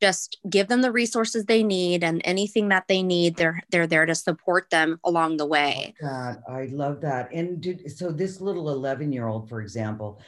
just 0.00 0.38
give 0.48 0.68
them 0.68 0.82
the 0.82 0.92
resources 0.92 1.44
they 1.44 1.62
need 1.62 2.04
and 2.04 2.20
anything 2.24 2.68
that 2.68 2.84
they 2.88 3.02
need 3.02 3.36
they're 3.36 3.62
they're 3.70 3.86
there 3.86 4.06
to 4.06 4.14
support 4.14 4.68
them 4.70 4.98
along 5.04 5.36
the 5.36 5.46
way 5.46 5.94
God, 6.00 6.42
i 6.48 6.68
love 6.72 7.00
that 7.02 7.32
and 7.32 7.60
did, 7.60 7.90
so 7.96 8.10
this 8.10 8.40
little 8.40 8.70
11 8.70 9.12
year 9.12 9.26
old 9.26 9.48
for 9.48 9.60
example 9.60 10.20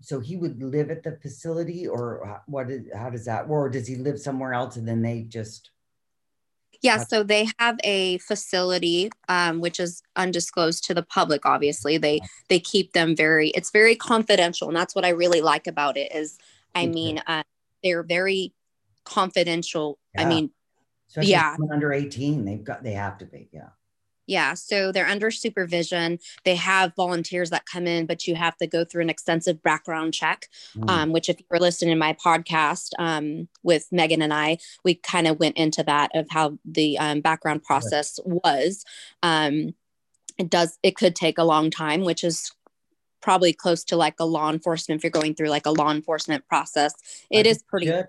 so 0.00 0.18
he 0.20 0.36
would 0.36 0.62
live 0.62 0.90
at 0.90 1.02
the 1.02 1.18
facility 1.22 1.86
or 1.86 2.42
what 2.46 2.70
is, 2.70 2.86
how 2.94 3.10
does 3.10 3.24
that 3.26 3.48
or 3.48 3.68
does 3.68 3.86
he 3.86 3.96
live 3.96 4.18
somewhere 4.18 4.54
else 4.54 4.76
and 4.76 4.86
then 4.86 5.02
they 5.02 5.22
just 5.22 5.70
yeah, 6.82 6.98
so 6.98 7.22
they 7.22 7.46
have 7.60 7.78
a 7.84 8.18
facility 8.18 9.08
um, 9.28 9.60
which 9.60 9.78
is 9.78 10.02
undisclosed 10.16 10.84
to 10.84 10.94
the 10.94 11.04
public. 11.04 11.46
Obviously, 11.46 11.96
they 11.96 12.20
they 12.48 12.58
keep 12.58 12.92
them 12.92 13.14
very. 13.14 13.50
It's 13.50 13.70
very 13.70 13.94
confidential, 13.94 14.66
and 14.66 14.76
that's 14.76 14.92
what 14.92 15.04
I 15.04 15.10
really 15.10 15.40
like 15.40 15.68
about 15.68 15.96
it. 15.96 16.12
Is 16.12 16.38
I 16.74 16.86
mean, 16.86 17.22
uh, 17.28 17.44
they're 17.84 18.02
very 18.02 18.52
confidential. 19.04 19.98
Yeah. 20.14 20.22
I 20.22 20.28
mean, 20.28 20.50
Especially 21.08 21.32
yeah, 21.32 21.56
under 21.70 21.92
eighteen, 21.92 22.44
they've 22.46 22.64
got 22.64 22.82
they 22.82 22.92
have 22.92 23.18
to 23.18 23.26
be. 23.26 23.48
Yeah. 23.52 23.68
Yeah, 24.26 24.54
so 24.54 24.92
they're 24.92 25.06
under 25.06 25.30
supervision. 25.30 26.20
They 26.44 26.54
have 26.54 26.94
volunteers 26.94 27.50
that 27.50 27.66
come 27.66 27.88
in, 27.88 28.06
but 28.06 28.26
you 28.26 28.36
have 28.36 28.56
to 28.58 28.66
go 28.66 28.84
through 28.84 29.02
an 29.02 29.10
extensive 29.10 29.62
background 29.62 30.14
check. 30.14 30.46
Mm. 30.76 30.88
Um, 30.88 31.12
which, 31.12 31.28
if 31.28 31.40
you 31.40 31.46
were 31.50 31.58
listening 31.58 31.92
to 31.92 31.98
my 31.98 32.14
podcast 32.14 32.92
um, 32.98 33.48
with 33.62 33.88
Megan 33.90 34.22
and 34.22 34.32
I, 34.32 34.58
we 34.84 34.94
kind 34.94 35.26
of 35.26 35.40
went 35.40 35.56
into 35.56 35.82
that 35.82 36.12
of 36.14 36.28
how 36.30 36.56
the 36.64 36.98
um, 36.98 37.20
background 37.20 37.64
process 37.64 38.20
was. 38.24 38.84
Um, 39.22 39.74
it 40.38 40.48
does. 40.48 40.78
It 40.82 40.96
could 40.96 41.16
take 41.16 41.36
a 41.36 41.44
long 41.44 41.70
time, 41.70 42.02
which 42.02 42.22
is 42.24 42.52
probably 43.20 43.52
close 43.52 43.84
to 43.84 43.96
like 43.96 44.14
a 44.18 44.24
law 44.24 44.50
enforcement. 44.50 45.00
If 45.00 45.04
you're 45.04 45.10
going 45.10 45.34
through 45.34 45.50
like 45.50 45.66
a 45.66 45.72
law 45.72 45.90
enforcement 45.90 46.46
process, 46.48 46.94
it 47.28 47.46
is 47.46 47.62
pretty. 47.64 47.86
Good. 47.86 48.06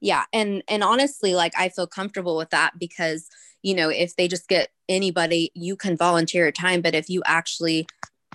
Yeah, 0.00 0.24
and 0.32 0.62
and 0.68 0.82
honestly, 0.82 1.34
like 1.34 1.52
I 1.58 1.68
feel 1.68 1.86
comfortable 1.86 2.36
with 2.36 2.50
that 2.50 2.78
because 2.78 3.28
you 3.62 3.74
know, 3.74 3.88
if 3.88 4.14
they 4.14 4.28
just 4.28 4.46
get 4.46 4.68
anybody, 4.90 5.50
you 5.54 5.74
can 5.74 5.96
volunteer 5.96 6.44
your 6.44 6.52
time. 6.52 6.82
But 6.82 6.94
if 6.94 7.08
you 7.08 7.22
actually 7.24 7.86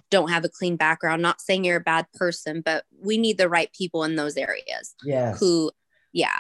don't 0.09 0.31
have 0.31 0.43
a 0.43 0.49
clean 0.49 0.75
background, 0.75 1.21
not 1.21 1.39
saying 1.39 1.63
you're 1.63 1.77
a 1.77 1.81
bad 1.81 2.07
person, 2.13 2.61
but 2.61 2.83
we 2.99 3.17
need 3.17 3.37
the 3.37 3.47
right 3.47 3.71
people 3.71 4.03
in 4.03 4.15
those 4.15 4.35
areas. 4.37 4.95
yeah 5.03 5.35
Who, 5.35 5.71
yeah. 6.11 6.39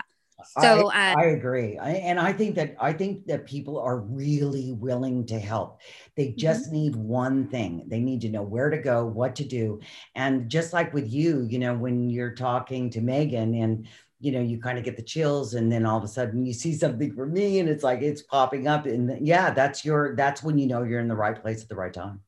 So 0.61 0.89
I, 0.89 1.11
uh, 1.11 1.15
I 1.19 1.25
agree, 1.25 1.77
I, 1.77 1.91
and 1.91 2.17
I 2.17 2.31
think 2.31 2.55
that 2.55 2.73
I 2.79 2.93
think 2.93 3.27
that 3.27 3.45
people 3.45 3.77
are 3.77 3.99
really 3.99 4.71
willing 4.71 5.25
to 5.25 5.37
help. 5.37 5.81
They 6.15 6.27
mm-hmm. 6.27 6.37
just 6.37 6.67
mm-hmm. 6.67 6.75
need 6.75 6.95
one 6.95 7.49
thing. 7.49 7.83
They 7.87 7.99
need 7.99 8.21
to 8.21 8.29
know 8.29 8.41
where 8.41 8.69
to 8.69 8.77
go, 8.77 9.05
what 9.05 9.35
to 9.35 9.43
do, 9.43 9.81
and 10.15 10.49
just 10.49 10.71
like 10.71 10.93
with 10.93 11.11
you, 11.11 11.45
you 11.49 11.59
know, 11.59 11.75
when 11.75 12.09
you're 12.09 12.33
talking 12.33 12.89
to 12.91 13.01
Megan 13.01 13.53
and 13.53 13.85
you 14.19 14.31
know, 14.31 14.41
you 14.41 14.59
kind 14.59 14.77
of 14.77 14.83
get 14.83 14.97
the 14.97 15.03
chills 15.03 15.53
and 15.53 15.71
then 15.71 15.85
all 15.85 15.97
of 15.97 16.03
a 16.03 16.07
sudden 16.07 16.45
you 16.45 16.53
see 16.53 16.73
something 16.73 17.13
for 17.13 17.25
me 17.25 17.59
and 17.59 17.69
it's 17.69 17.83
like 17.83 18.01
it's 18.01 18.21
popping 18.21 18.67
up. 18.67 18.85
And 18.85 19.25
yeah, 19.25 19.51
that's 19.51 19.85
your, 19.85 20.15
that's 20.15 20.43
when 20.43 20.57
you 20.57 20.67
know 20.67 20.83
you're 20.83 20.99
in 20.99 21.07
the 21.07 21.15
right 21.15 21.41
place 21.41 21.61
at 21.61 21.69
the 21.69 21.75
right 21.75 21.93
time. 21.93 22.21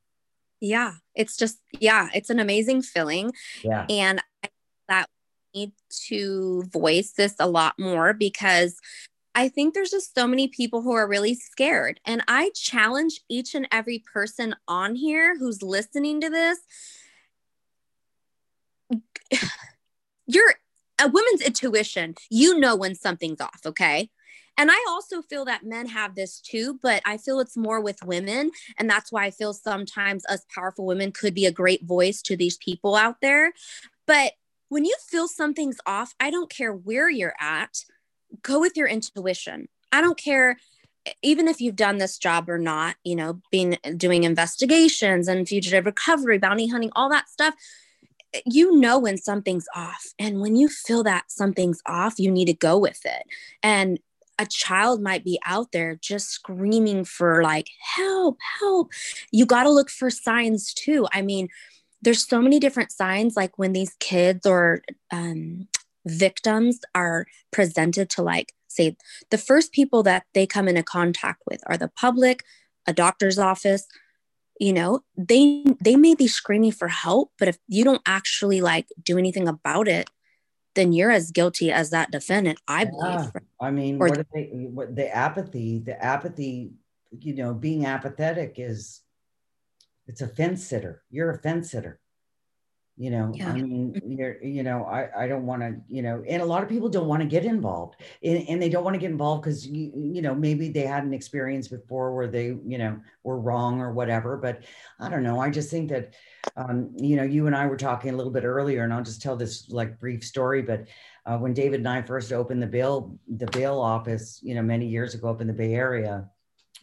Yeah. 0.61 0.93
It's 1.15 1.35
just, 1.35 1.57
yeah, 1.79 2.07
it's 2.13 2.29
an 2.29 2.39
amazing 2.39 2.83
feeling. 2.83 3.33
Yeah. 3.63 3.85
And 3.89 4.21
I, 4.43 4.49
that 4.87 5.09
need 5.53 5.73
to 6.07 6.63
voice 6.71 7.11
this 7.11 7.35
a 7.39 7.47
lot 7.47 7.77
more 7.77 8.13
because 8.13 8.77
I 9.33 9.49
think 9.49 9.73
there's 9.73 9.91
just 9.91 10.15
so 10.15 10.27
many 10.27 10.47
people 10.47 10.81
who 10.81 10.91
are 10.93 11.07
really 11.07 11.35
scared. 11.35 11.99
And 12.05 12.23
I 12.27 12.51
challenge 12.53 13.21
each 13.29 13.55
and 13.55 13.67
every 13.71 14.03
person 14.13 14.55
on 14.67 14.95
here 14.95 15.37
who's 15.37 15.61
listening 15.61 16.21
to 16.21 16.29
this. 16.29 16.59
You're 20.27 20.53
a 21.01 21.07
woman's 21.07 21.41
intuition, 21.41 22.15
you 22.29 22.59
know 22.59 22.75
when 22.75 22.95
something's 22.95 23.41
off, 23.41 23.61
okay? 23.65 24.09
And 24.57 24.69
I 24.69 24.85
also 24.89 25.21
feel 25.21 25.45
that 25.45 25.63
men 25.63 25.87
have 25.87 26.15
this 26.15 26.39
too, 26.39 26.77
but 26.83 27.01
I 27.05 27.17
feel 27.17 27.39
it's 27.39 27.57
more 27.57 27.81
with 27.81 28.03
women. 28.03 28.51
And 28.77 28.89
that's 28.89 29.11
why 29.11 29.25
I 29.25 29.31
feel 29.31 29.53
sometimes 29.53 30.25
us 30.25 30.45
powerful 30.53 30.85
women 30.85 31.11
could 31.11 31.33
be 31.33 31.45
a 31.45 31.51
great 31.51 31.83
voice 31.83 32.21
to 32.23 32.37
these 32.37 32.57
people 32.57 32.95
out 32.95 33.21
there. 33.21 33.53
But 34.05 34.33
when 34.69 34.85
you 34.85 34.95
feel 35.09 35.27
something's 35.27 35.79
off, 35.85 36.13
I 36.19 36.29
don't 36.31 36.49
care 36.49 36.73
where 36.73 37.09
you're 37.09 37.35
at, 37.39 37.85
go 38.41 38.59
with 38.59 38.77
your 38.77 38.87
intuition. 38.87 39.67
I 39.91 40.01
don't 40.01 40.17
care 40.17 40.57
even 41.23 41.47
if 41.47 41.59
you've 41.59 41.75
done 41.75 41.97
this 41.97 42.19
job 42.19 42.47
or 42.47 42.59
not, 42.59 42.95
you 43.03 43.15
know, 43.15 43.41
being 43.51 43.77
doing 43.97 44.23
investigations 44.23 45.27
and 45.27 45.47
fugitive 45.47 45.87
recovery, 45.87 46.37
bounty 46.37 46.67
hunting, 46.67 46.91
all 46.95 47.09
that 47.09 47.27
stuff 47.27 47.55
you 48.45 48.77
know 48.77 48.99
when 48.99 49.17
something's 49.17 49.67
off. 49.75 50.05
And 50.19 50.39
when 50.39 50.55
you 50.55 50.67
feel 50.67 51.03
that 51.03 51.31
something's 51.31 51.81
off, 51.85 52.19
you 52.19 52.31
need 52.31 52.45
to 52.45 52.53
go 52.53 52.77
with 52.77 52.99
it. 53.05 53.23
And 53.61 53.99
a 54.39 54.45
child 54.45 55.01
might 55.01 55.23
be 55.23 55.39
out 55.45 55.71
there 55.71 55.95
just 56.01 56.29
screaming 56.29 57.05
for 57.05 57.43
like 57.43 57.67
help 57.79 58.37
help 58.59 58.89
you 59.31 59.45
got 59.45 59.63
to 59.63 59.69
look 59.69 59.89
for 59.89 60.09
signs 60.09 60.73
too 60.73 61.05
i 61.13 61.21
mean 61.21 61.47
there's 62.01 62.27
so 62.27 62.41
many 62.41 62.59
different 62.59 62.91
signs 62.91 63.35
like 63.35 63.59
when 63.59 63.73
these 63.73 63.95
kids 63.99 64.47
or 64.47 64.81
um, 65.11 65.67
victims 66.07 66.79
are 66.95 67.27
presented 67.51 68.09
to 68.09 68.23
like 68.23 68.53
say 68.67 68.95
the 69.29 69.37
first 69.37 69.71
people 69.71 70.01
that 70.01 70.23
they 70.33 70.47
come 70.47 70.67
into 70.67 70.81
contact 70.81 71.43
with 71.45 71.61
are 71.67 71.77
the 71.77 71.89
public 71.89 72.43
a 72.87 72.93
doctor's 72.93 73.37
office 73.37 73.85
you 74.61 74.73
know 74.73 75.01
they 75.17 75.63
they 75.81 75.95
may 75.95 76.15
be 76.15 76.27
screaming 76.27 76.71
for 76.71 76.87
help 76.87 77.31
but 77.37 77.47
if 77.47 77.57
you 77.67 77.83
don't 77.83 78.01
actually 78.05 78.61
like 78.61 78.87
do 79.03 79.17
anything 79.17 79.47
about 79.47 79.87
it 79.87 80.09
then 80.75 80.93
you're 80.93 81.11
as 81.11 81.31
guilty 81.31 81.71
as 81.71 81.89
that 81.89 82.11
defendant 82.11 82.59
i 82.67 82.85
believe 82.85 83.31
i 83.59 83.71
mean 83.71 84.01
or, 84.01 84.07
what, 84.07 84.25
they, 84.33 84.43
what 84.71 84.95
the 84.95 85.13
apathy 85.13 85.79
the 85.79 86.01
apathy 86.03 86.71
you 87.19 87.33
know 87.33 87.53
being 87.53 87.85
apathetic 87.85 88.55
is 88.57 89.01
it's 90.11 90.19
a 90.19 90.27
fence 90.27 90.67
sitter. 90.67 91.03
You're 91.09 91.31
a 91.31 91.37
fence 91.39 91.71
sitter 91.71 92.00
you 93.01 93.09
know 93.09 93.31
yeah. 93.33 93.49
i 93.49 93.53
mean 93.53 93.93
mm-hmm. 93.93 94.11
you're 94.11 94.43
you 94.43 94.61
know 94.61 94.85
i 94.85 95.23
i 95.23 95.27
don't 95.27 95.47
want 95.47 95.59
to 95.59 95.75
you 95.89 96.03
know 96.03 96.23
and 96.27 96.39
a 96.39 96.45
lot 96.45 96.61
of 96.61 96.69
people 96.69 96.87
don't 96.87 97.07
want 97.07 97.19
to 97.19 97.27
get 97.27 97.45
involved 97.45 97.95
and, 98.23 98.47
and 98.47 98.61
they 98.61 98.69
don't 98.69 98.83
want 98.83 98.93
to 98.93 98.99
get 98.99 99.09
involved 99.09 99.41
because 99.41 99.65
you 99.65 99.91
you 99.95 100.21
know 100.21 100.35
maybe 100.35 100.69
they 100.69 100.85
had 100.85 101.03
an 101.03 101.11
experience 101.11 101.67
before 101.67 102.13
where 102.13 102.27
they 102.27 102.55
you 102.63 102.77
know 102.77 102.95
were 103.23 103.39
wrong 103.39 103.81
or 103.81 103.91
whatever 103.91 104.37
but 104.37 104.61
i 104.99 105.09
don't 105.09 105.23
know 105.23 105.39
i 105.39 105.49
just 105.49 105.71
think 105.71 105.89
that 105.89 106.13
um, 106.57 106.91
you 106.95 107.15
know 107.15 107.23
you 107.23 107.47
and 107.47 107.55
i 107.55 107.65
were 107.65 107.75
talking 107.75 108.13
a 108.13 108.15
little 108.15 108.31
bit 108.31 108.43
earlier 108.43 108.83
and 108.83 108.93
i'll 108.93 109.03
just 109.03 109.21
tell 109.21 109.35
this 109.35 109.67
like 109.71 109.99
brief 109.99 110.23
story 110.23 110.61
but 110.61 110.87
uh, 111.25 111.39
when 111.39 111.55
david 111.55 111.79
and 111.79 111.89
i 111.89 112.03
first 112.03 112.31
opened 112.31 112.61
the 112.61 112.67
bail 112.67 113.17
the 113.27 113.47
bail 113.47 113.79
office 113.79 114.39
you 114.43 114.53
know 114.53 114.61
many 114.61 114.85
years 114.85 115.15
ago 115.15 115.31
up 115.31 115.41
in 115.41 115.47
the 115.47 115.53
bay 115.53 115.73
area 115.73 116.29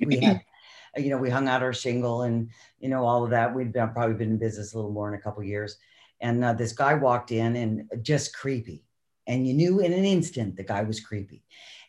we 0.00 0.18
had 0.18 0.40
you 0.96 1.10
know 1.10 1.18
we 1.18 1.30
hung 1.30 1.46
out 1.46 1.62
our 1.62 1.72
shingle 1.72 2.22
and 2.22 2.50
you 2.80 2.88
know 2.88 3.04
all 3.04 3.22
of 3.22 3.30
that 3.30 3.54
we'd 3.54 3.72
been, 3.72 3.88
probably 3.90 4.16
been 4.16 4.30
in 4.30 4.38
business 4.38 4.74
a 4.74 4.76
little 4.76 4.90
more 4.90 5.06
in 5.06 5.14
a 5.14 5.22
couple 5.22 5.44
years 5.44 5.78
and 6.20 6.44
uh, 6.44 6.52
this 6.52 6.72
guy 6.72 6.94
walked 6.94 7.30
in 7.30 7.56
and 7.56 7.88
just 8.02 8.36
creepy. 8.36 8.84
And 9.26 9.46
you 9.46 9.54
knew 9.54 9.80
in 9.80 9.92
an 9.92 10.04
instant 10.04 10.56
the 10.56 10.64
guy 10.64 10.82
was 10.82 11.00
creepy. 11.00 11.44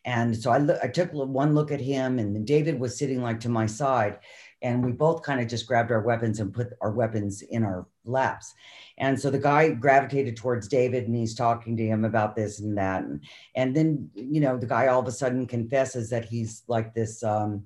And 0.05 0.36
so 0.36 0.51
I, 0.51 0.83
I 0.83 0.88
took 0.88 1.12
one 1.12 1.53
look 1.53 1.71
at 1.71 1.81
him 1.81 2.19
and 2.19 2.45
david 2.45 2.79
was 2.79 2.98
sitting 2.98 3.21
like 3.21 3.39
to 3.41 3.50
my 3.50 3.65
side. 3.65 4.19
And 4.62 4.83
we 4.83 4.91
both 4.91 5.24
kind 5.24 5.39
of 5.39 5.48
just 5.48 5.67
grabbed 5.67 5.91
our 5.91 6.01
weapons 6.01 6.41
and 6.41 6.53
put 6.53 6.74
our 6.81 6.91
weapons 6.91 7.41
in 7.41 7.63
our 7.63 7.88
laps. 8.03 8.53
And 8.98 9.17
so 9.17 9.29
the 9.29 9.39
guy 9.39 9.69
gravitated 9.69 10.36
towards 10.36 10.67
david 10.67 11.05
and 11.05 11.15
he's 11.15 11.36
talking 11.36 11.77
to 11.77 11.86
him 11.86 12.05
about 12.05 12.36
this 12.36 12.59
and 12.59 12.77
that. 12.77 13.03
And, 13.03 13.24
and 13.55 13.75
then 13.75 14.09
you 14.13 14.41
know 14.41 14.57
the 14.57 14.67
guy 14.67 14.88
all 14.88 15.00
of 15.00 15.07
a 15.07 15.12
sudden 15.12 15.48
confesses 15.48 16.09
that 16.09 16.25
he's 16.25 16.63
like 16.67 16.93
this 16.93 17.24
um, 17.24 17.65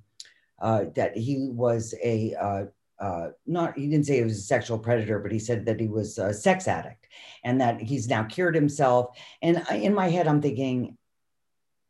uh, 0.62 0.86
that 0.96 1.18
he 1.18 1.50
was 1.52 1.94
a 2.04 2.36
uh, 2.36 2.66
uh, 3.00 3.30
not 3.46 3.78
he 3.78 3.88
didn't 3.88 4.06
say 4.06 4.18
he 4.18 4.24
was 4.24 4.38
a 4.38 4.42
sexual 4.42 4.80
predator, 4.80 5.20
but 5.20 5.32
he 5.32 5.40
said 5.40 5.66
that 5.66 5.80
he 5.80 5.88
was 5.88 6.18
a 6.18 6.34
sex 6.34 6.68
addict 6.68 7.08
and 7.44 7.60
that 7.60 7.82
he's 7.82 8.08
now 8.08 8.24
cured 8.24 8.56
himself. 8.56 9.18
And 9.42 9.64
in 9.72 9.94
my 9.94 10.10
head, 10.10 10.28
I'm 10.28 10.42
thinking, 10.42 10.98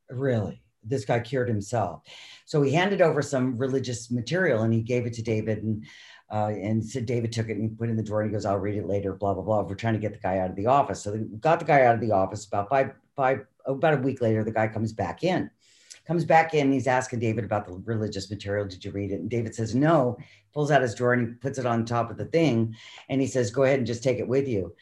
really, 0.10 0.62
this 0.84 1.06
guy 1.06 1.20
cured 1.20 1.50
himself. 1.50 2.02
So 2.46 2.62
he 2.62 2.72
handed 2.72 3.02
over 3.02 3.22
some 3.22 3.58
religious 3.58 4.10
material 4.12 4.64
and 4.64 4.74
he 4.74 4.82
gave 4.82 5.06
it 5.06 5.14
to 5.14 5.22
David 5.22 5.64
and 5.64 5.86
uh, 6.32 6.48
and 6.48 6.84
said 6.84 7.06
David 7.06 7.32
took 7.32 7.50
it 7.50 7.58
and 7.58 7.78
put 7.78 7.90
it 7.90 7.92
in 7.92 7.98
the 7.98 8.04
drawer 8.04 8.22
and 8.22 8.32
he 8.32 8.34
goes, 8.34 8.46
I'll 8.46 8.58
read 8.58 8.78
it 8.78 8.88
later, 8.88 9.14
blah, 9.14 9.36
blah, 9.36 9.44
blah. 9.44 9.62
We're 9.62 9.76
trying 9.76 9.94
to 9.94 10.00
get 10.00 10.14
the 10.14 10.20
guy 10.20 10.40
out 10.40 10.50
of 10.50 10.56
the 10.56 10.66
office. 10.66 11.02
So 11.02 11.12
they 11.12 11.20
got 11.20 11.60
the 11.60 11.66
guy 11.66 11.84
out 11.84 11.94
of 11.94 12.02
the 12.02 12.12
office 12.12 12.46
about 12.46 12.70
five, 12.70 12.92
five, 13.16 13.46
about 13.66 13.94
a 13.94 13.98
week 13.98 14.20
later, 14.20 14.44
the 14.44 14.52
guy 14.52 14.68
comes 14.68 14.94
back 14.94 15.24
in 15.24 15.52
comes 16.06 16.26
back 16.26 16.54
in. 16.54 16.72
He's 16.72 16.88
asking 16.88 17.20
David 17.20 17.46
about 17.46 17.66
the 17.66 17.74
religious 17.86 18.30
material. 18.30 18.68
Did 18.68 18.84
you 18.84 18.92
read 18.92 19.12
it? 19.12 19.22
And 19.22 19.30
David 19.30 19.56
says, 19.56 19.74
no, 19.74 20.18
pulls 20.54 20.72
out 20.72 20.82
his 20.82 20.96
drawer 20.96 21.14
and 21.14 21.28
he 21.28 21.34
puts 21.36 21.58
it 21.58 21.66
on 21.66 21.86
top 21.86 22.12
of 22.12 22.18
the 22.18 22.26
thing. 22.26 22.76
And 23.10 23.22
he 23.22 23.28
says, 23.28 23.52
go 23.52 23.64
ahead 23.64 23.80
and 23.80 23.88
just 23.88 24.04
take 24.04 24.20
it 24.20 24.28
with 24.28 24.48
you. 24.48 24.76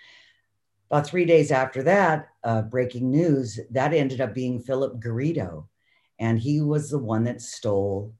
About 0.89 1.07
three 1.07 1.25
days 1.25 1.51
after 1.51 1.83
that, 1.83 2.29
uh, 2.43 2.63
breaking 2.63 3.09
news, 3.09 3.59
that 3.69 3.93
ended 3.93 4.19
up 4.19 4.33
being 4.33 4.59
Phillip 4.59 4.99
Garrido. 4.99 5.67
And 6.19 6.37
he 6.37 6.61
was 6.61 6.89
the 6.89 6.99
one 6.99 7.23
that 7.23 7.41
stole 7.41 8.13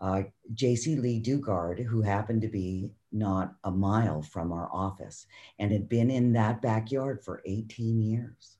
uh, 0.00 0.22
Jaycee 0.54 1.00
Lee 1.00 1.20
Dugard, 1.20 1.84
who 1.84 2.02
happened 2.02 2.42
to 2.42 2.48
be 2.48 2.90
not 3.12 3.54
a 3.64 3.70
mile 3.70 4.22
from 4.22 4.52
our 4.52 4.68
office 4.72 5.26
and 5.58 5.72
had 5.72 5.88
been 5.88 6.10
in 6.10 6.32
that 6.32 6.60
backyard 6.60 7.22
for 7.24 7.42
18 7.46 8.00
years. 8.00 8.56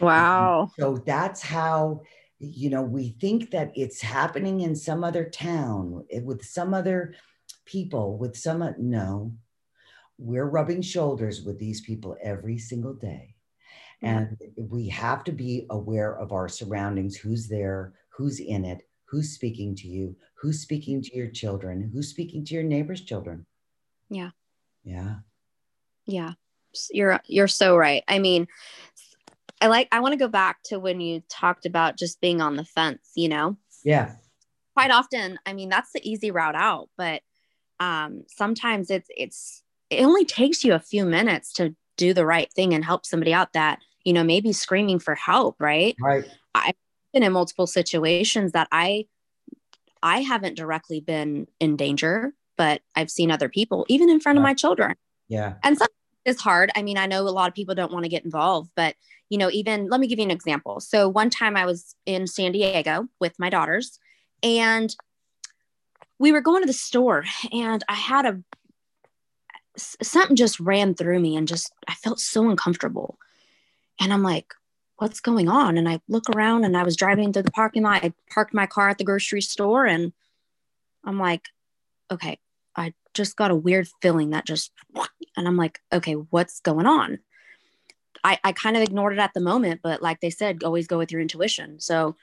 Wow. 0.00 0.62
And 0.62 0.70
so 0.78 1.02
that's 1.04 1.42
how, 1.42 2.02
you 2.38 2.70
know, 2.70 2.82
we 2.82 3.16
think 3.20 3.50
that 3.50 3.72
it's 3.74 4.00
happening 4.00 4.60
in 4.60 4.76
some 4.76 5.02
other 5.02 5.28
town 5.28 6.04
eh, 6.10 6.20
with 6.22 6.44
some 6.44 6.72
other 6.72 7.14
people, 7.64 8.16
with 8.16 8.36
some, 8.36 8.74
no, 8.78 9.32
we're 10.18 10.46
rubbing 10.46 10.82
shoulders 10.82 11.42
with 11.42 11.58
these 11.58 11.80
people 11.80 12.16
every 12.22 12.58
single 12.58 12.94
day. 12.94 13.34
And 14.00 14.36
we 14.56 14.88
have 14.88 15.24
to 15.24 15.32
be 15.32 15.66
aware 15.70 16.16
of 16.16 16.32
our 16.32 16.48
surroundings 16.48 17.16
who's 17.16 17.48
there, 17.48 17.94
who's 18.10 18.38
in 18.38 18.64
it, 18.64 18.82
who's 19.06 19.30
speaking 19.30 19.74
to 19.76 19.88
you, 19.88 20.14
who's 20.34 20.60
speaking 20.60 21.02
to 21.02 21.16
your 21.16 21.28
children, 21.28 21.90
who's 21.92 22.08
speaking 22.08 22.44
to 22.44 22.54
your 22.54 22.62
neighbor's 22.62 23.00
children. 23.00 23.44
Yeah. 24.08 24.30
Yeah. 24.84 25.16
Yeah. 26.06 26.32
You're 26.90 27.20
you're 27.26 27.48
so 27.48 27.76
right. 27.76 28.04
I 28.06 28.18
mean, 28.18 28.46
I 29.60 29.66
like 29.66 29.88
I 29.92 30.00
want 30.00 30.12
to 30.12 30.18
go 30.18 30.28
back 30.28 30.62
to 30.66 30.78
when 30.78 31.00
you 31.00 31.22
talked 31.28 31.66
about 31.66 31.98
just 31.98 32.20
being 32.20 32.40
on 32.40 32.56
the 32.56 32.64
fence, 32.64 33.10
you 33.14 33.28
know? 33.28 33.56
Yeah. 33.84 34.12
Quite 34.74 34.90
often, 34.90 35.38
I 35.46 35.52
mean, 35.52 35.68
that's 35.68 35.92
the 35.92 36.08
easy 36.08 36.30
route 36.30 36.54
out, 36.54 36.88
but 36.96 37.22
um 37.80 38.24
sometimes 38.28 38.90
it's 38.90 39.08
it's 39.16 39.62
it 39.90 40.04
only 40.04 40.24
takes 40.24 40.64
you 40.64 40.74
a 40.74 40.80
few 40.80 41.04
minutes 41.04 41.52
to 41.54 41.74
do 41.96 42.14
the 42.14 42.26
right 42.26 42.52
thing 42.52 42.74
and 42.74 42.84
help 42.84 43.04
somebody 43.06 43.32
out 43.32 43.52
that, 43.54 43.80
you 44.04 44.12
know, 44.12 44.24
maybe 44.24 44.52
screaming 44.52 44.98
for 44.98 45.14
help, 45.14 45.56
right? 45.60 45.96
Right. 46.00 46.24
I've 46.54 46.74
been 47.12 47.22
in 47.22 47.32
multiple 47.32 47.66
situations 47.66 48.52
that 48.52 48.68
I 48.70 49.06
I 50.02 50.20
haven't 50.20 50.56
directly 50.56 51.00
been 51.00 51.48
in 51.58 51.76
danger, 51.76 52.32
but 52.56 52.82
I've 52.94 53.10
seen 53.10 53.30
other 53.30 53.48
people, 53.48 53.84
even 53.88 54.08
in 54.08 54.20
front 54.20 54.38
of 54.38 54.44
my 54.44 54.54
children. 54.54 54.94
Yeah. 55.28 55.54
And 55.62 55.76
some 55.76 55.88
is 56.28 56.40
hard. 56.40 56.70
I 56.76 56.82
mean, 56.82 56.98
I 56.98 57.06
know 57.06 57.22
a 57.22 57.30
lot 57.30 57.48
of 57.48 57.54
people 57.54 57.74
don't 57.74 57.92
want 57.92 58.04
to 58.04 58.10
get 58.10 58.24
involved, 58.24 58.70
but 58.76 58.94
you 59.28 59.38
know, 59.38 59.50
even 59.50 59.88
let 59.88 60.00
me 60.00 60.06
give 60.06 60.18
you 60.18 60.24
an 60.24 60.30
example. 60.30 60.80
So 60.80 61.08
one 61.08 61.30
time 61.30 61.56
I 61.56 61.66
was 61.66 61.94
in 62.06 62.26
San 62.26 62.52
Diego 62.52 63.08
with 63.20 63.38
my 63.38 63.50
daughters 63.50 63.98
and 64.42 64.94
we 66.18 66.32
were 66.32 66.40
going 66.40 66.62
to 66.62 66.66
the 66.66 66.72
store 66.72 67.24
and 67.52 67.84
I 67.88 67.94
had 67.94 68.26
a 68.26 68.42
something 69.76 70.34
just 70.34 70.58
ran 70.58 70.94
through 70.94 71.20
me 71.20 71.36
and 71.36 71.46
just 71.46 71.72
I 71.86 71.94
felt 71.94 72.20
so 72.20 72.48
uncomfortable. 72.48 73.18
And 74.00 74.12
I'm 74.12 74.22
like, 74.22 74.52
what's 74.96 75.20
going 75.20 75.48
on? 75.48 75.78
And 75.78 75.88
I 75.88 76.00
look 76.08 76.28
around 76.30 76.64
and 76.64 76.76
I 76.76 76.82
was 76.82 76.96
driving 76.96 77.32
through 77.32 77.44
the 77.44 77.50
parking 77.50 77.84
lot. 77.84 78.04
I 78.04 78.12
parked 78.30 78.54
my 78.54 78.66
car 78.66 78.88
at 78.88 78.98
the 78.98 79.04
grocery 79.04 79.40
store 79.40 79.86
and 79.86 80.12
I'm 81.04 81.18
like, 81.18 81.48
okay, 82.10 82.38
just 83.18 83.36
got 83.36 83.50
a 83.50 83.56
weird 83.56 83.86
feeling 84.00 84.30
that 84.30 84.46
just, 84.46 84.72
and 85.36 85.46
I'm 85.46 85.58
like, 85.58 85.80
okay, 85.92 86.14
what's 86.14 86.60
going 86.60 86.86
on? 86.86 87.18
I, 88.24 88.38
I 88.42 88.52
kind 88.52 88.76
of 88.76 88.82
ignored 88.82 89.12
it 89.12 89.18
at 89.18 89.34
the 89.34 89.40
moment, 89.40 89.80
but 89.82 90.00
like 90.00 90.20
they 90.20 90.30
said, 90.30 90.64
always 90.64 90.86
go 90.86 90.96
with 90.96 91.12
your 91.12 91.20
intuition. 91.20 91.80
So 91.80 92.16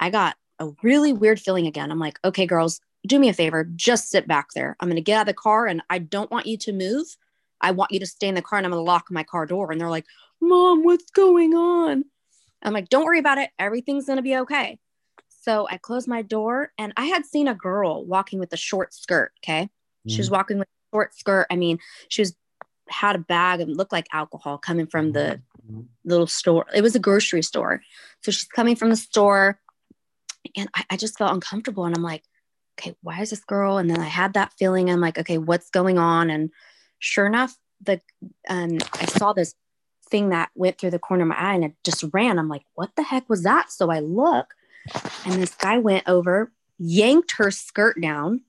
I 0.00 0.10
got 0.10 0.36
a 0.58 0.70
really 0.82 1.12
weird 1.12 1.38
feeling 1.38 1.66
again. 1.66 1.90
I'm 1.90 1.98
like, 1.98 2.18
okay, 2.24 2.46
girls, 2.46 2.80
do 3.06 3.18
me 3.18 3.28
a 3.28 3.34
favor, 3.34 3.64
just 3.76 4.10
sit 4.10 4.26
back 4.26 4.48
there. 4.54 4.76
I'm 4.80 4.88
going 4.88 4.96
to 4.96 5.02
get 5.02 5.16
out 5.16 5.20
of 5.22 5.26
the 5.26 5.34
car 5.34 5.66
and 5.66 5.82
I 5.90 5.98
don't 5.98 6.30
want 6.30 6.46
you 6.46 6.56
to 6.58 6.72
move. 6.72 7.06
I 7.60 7.72
want 7.72 7.92
you 7.92 8.00
to 8.00 8.06
stay 8.06 8.28
in 8.28 8.34
the 8.34 8.42
car 8.42 8.58
and 8.58 8.66
I'm 8.66 8.72
going 8.72 8.84
to 8.84 8.90
lock 8.90 9.10
my 9.10 9.22
car 9.22 9.46
door. 9.46 9.70
And 9.70 9.80
they're 9.80 9.90
like, 9.90 10.06
Mom, 10.40 10.82
what's 10.82 11.10
going 11.10 11.54
on? 11.54 12.04
I'm 12.62 12.72
like, 12.72 12.88
don't 12.88 13.04
worry 13.04 13.18
about 13.18 13.38
it. 13.38 13.50
Everything's 13.58 14.06
going 14.06 14.16
to 14.16 14.22
be 14.22 14.36
okay. 14.38 14.78
So 15.28 15.68
I 15.70 15.76
closed 15.76 16.08
my 16.08 16.22
door 16.22 16.72
and 16.76 16.92
I 16.96 17.04
had 17.06 17.24
seen 17.24 17.46
a 17.46 17.54
girl 17.54 18.04
walking 18.04 18.40
with 18.40 18.52
a 18.52 18.56
short 18.56 18.92
skirt. 18.92 19.32
Okay. 19.44 19.70
She 20.08 20.18
was 20.18 20.26
mm-hmm. 20.26 20.36
walking 20.36 20.58
with 20.58 20.68
a 20.68 20.94
short 20.94 21.14
skirt. 21.14 21.46
I 21.50 21.56
mean, 21.56 21.78
she 22.08 22.22
was 22.22 22.34
had 22.88 23.16
a 23.16 23.20
bag 23.20 23.60
and 23.60 23.76
looked 23.76 23.92
like 23.92 24.06
alcohol 24.12 24.58
coming 24.58 24.86
from 24.86 25.12
the 25.12 25.40
mm-hmm. 25.66 25.82
little 26.04 26.26
store. 26.26 26.66
It 26.74 26.82
was 26.82 26.94
a 26.94 27.00
grocery 27.00 27.42
store. 27.42 27.82
So 28.22 28.30
she's 28.30 28.44
coming 28.44 28.76
from 28.76 28.90
the 28.90 28.96
store. 28.96 29.60
And 30.56 30.68
I, 30.74 30.84
I 30.90 30.96
just 30.96 31.18
felt 31.18 31.32
uncomfortable. 31.32 31.84
And 31.84 31.96
I'm 31.96 32.02
like, 32.02 32.22
okay, 32.78 32.94
why 33.02 33.20
is 33.20 33.30
this 33.30 33.44
girl? 33.44 33.78
And 33.78 33.90
then 33.90 34.00
I 34.00 34.04
had 34.04 34.34
that 34.34 34.52
feeling. 34.58 34.90
I'm 34.90 35.00
like, 35.00 35.18
okay, 35.18 35.38
what's 35.38 35.70
going 35.70 35.98
on? 35.98 36.30
And 36.30 36.50
sure 36.98 37.26
enough, 37.26 37.56
the 37.82 38.00
um, 38.48 38.78
I 38.94 39.06
saw 39.06 39.32
this 39.32 39.54
thing 40.08 40.28
that 40.28 40.50
went 40.54 40.78
through 40.78 40.90
the 40.90 40.98
corner 40.98 41.22
of 41.22 41.28
my 41.28 41.36
eye 41.36 41.54
and 41.54 41.64
it 41.64 41.74
just 41.84 42.04
ran. 42.12 42.38
I'm 42.38 42.48
like, 42.48 42.62
what 42.74 42.94
the 42.96 43.02
heck 43.02 43.28
was 43.28 43.42
that? 43.42 43.72
So 43.72 43.90
I 43.90 43.98
look 43.98 44.54
and 45.24 45.42
this 45.42 45.54
guy 45.54 45.78
went 45.78 46.08
over, 46.08 46.52
yanked 46.78 47.32
her 47.38 47.50
skirt 47.50 48.00
down 48.00 48.42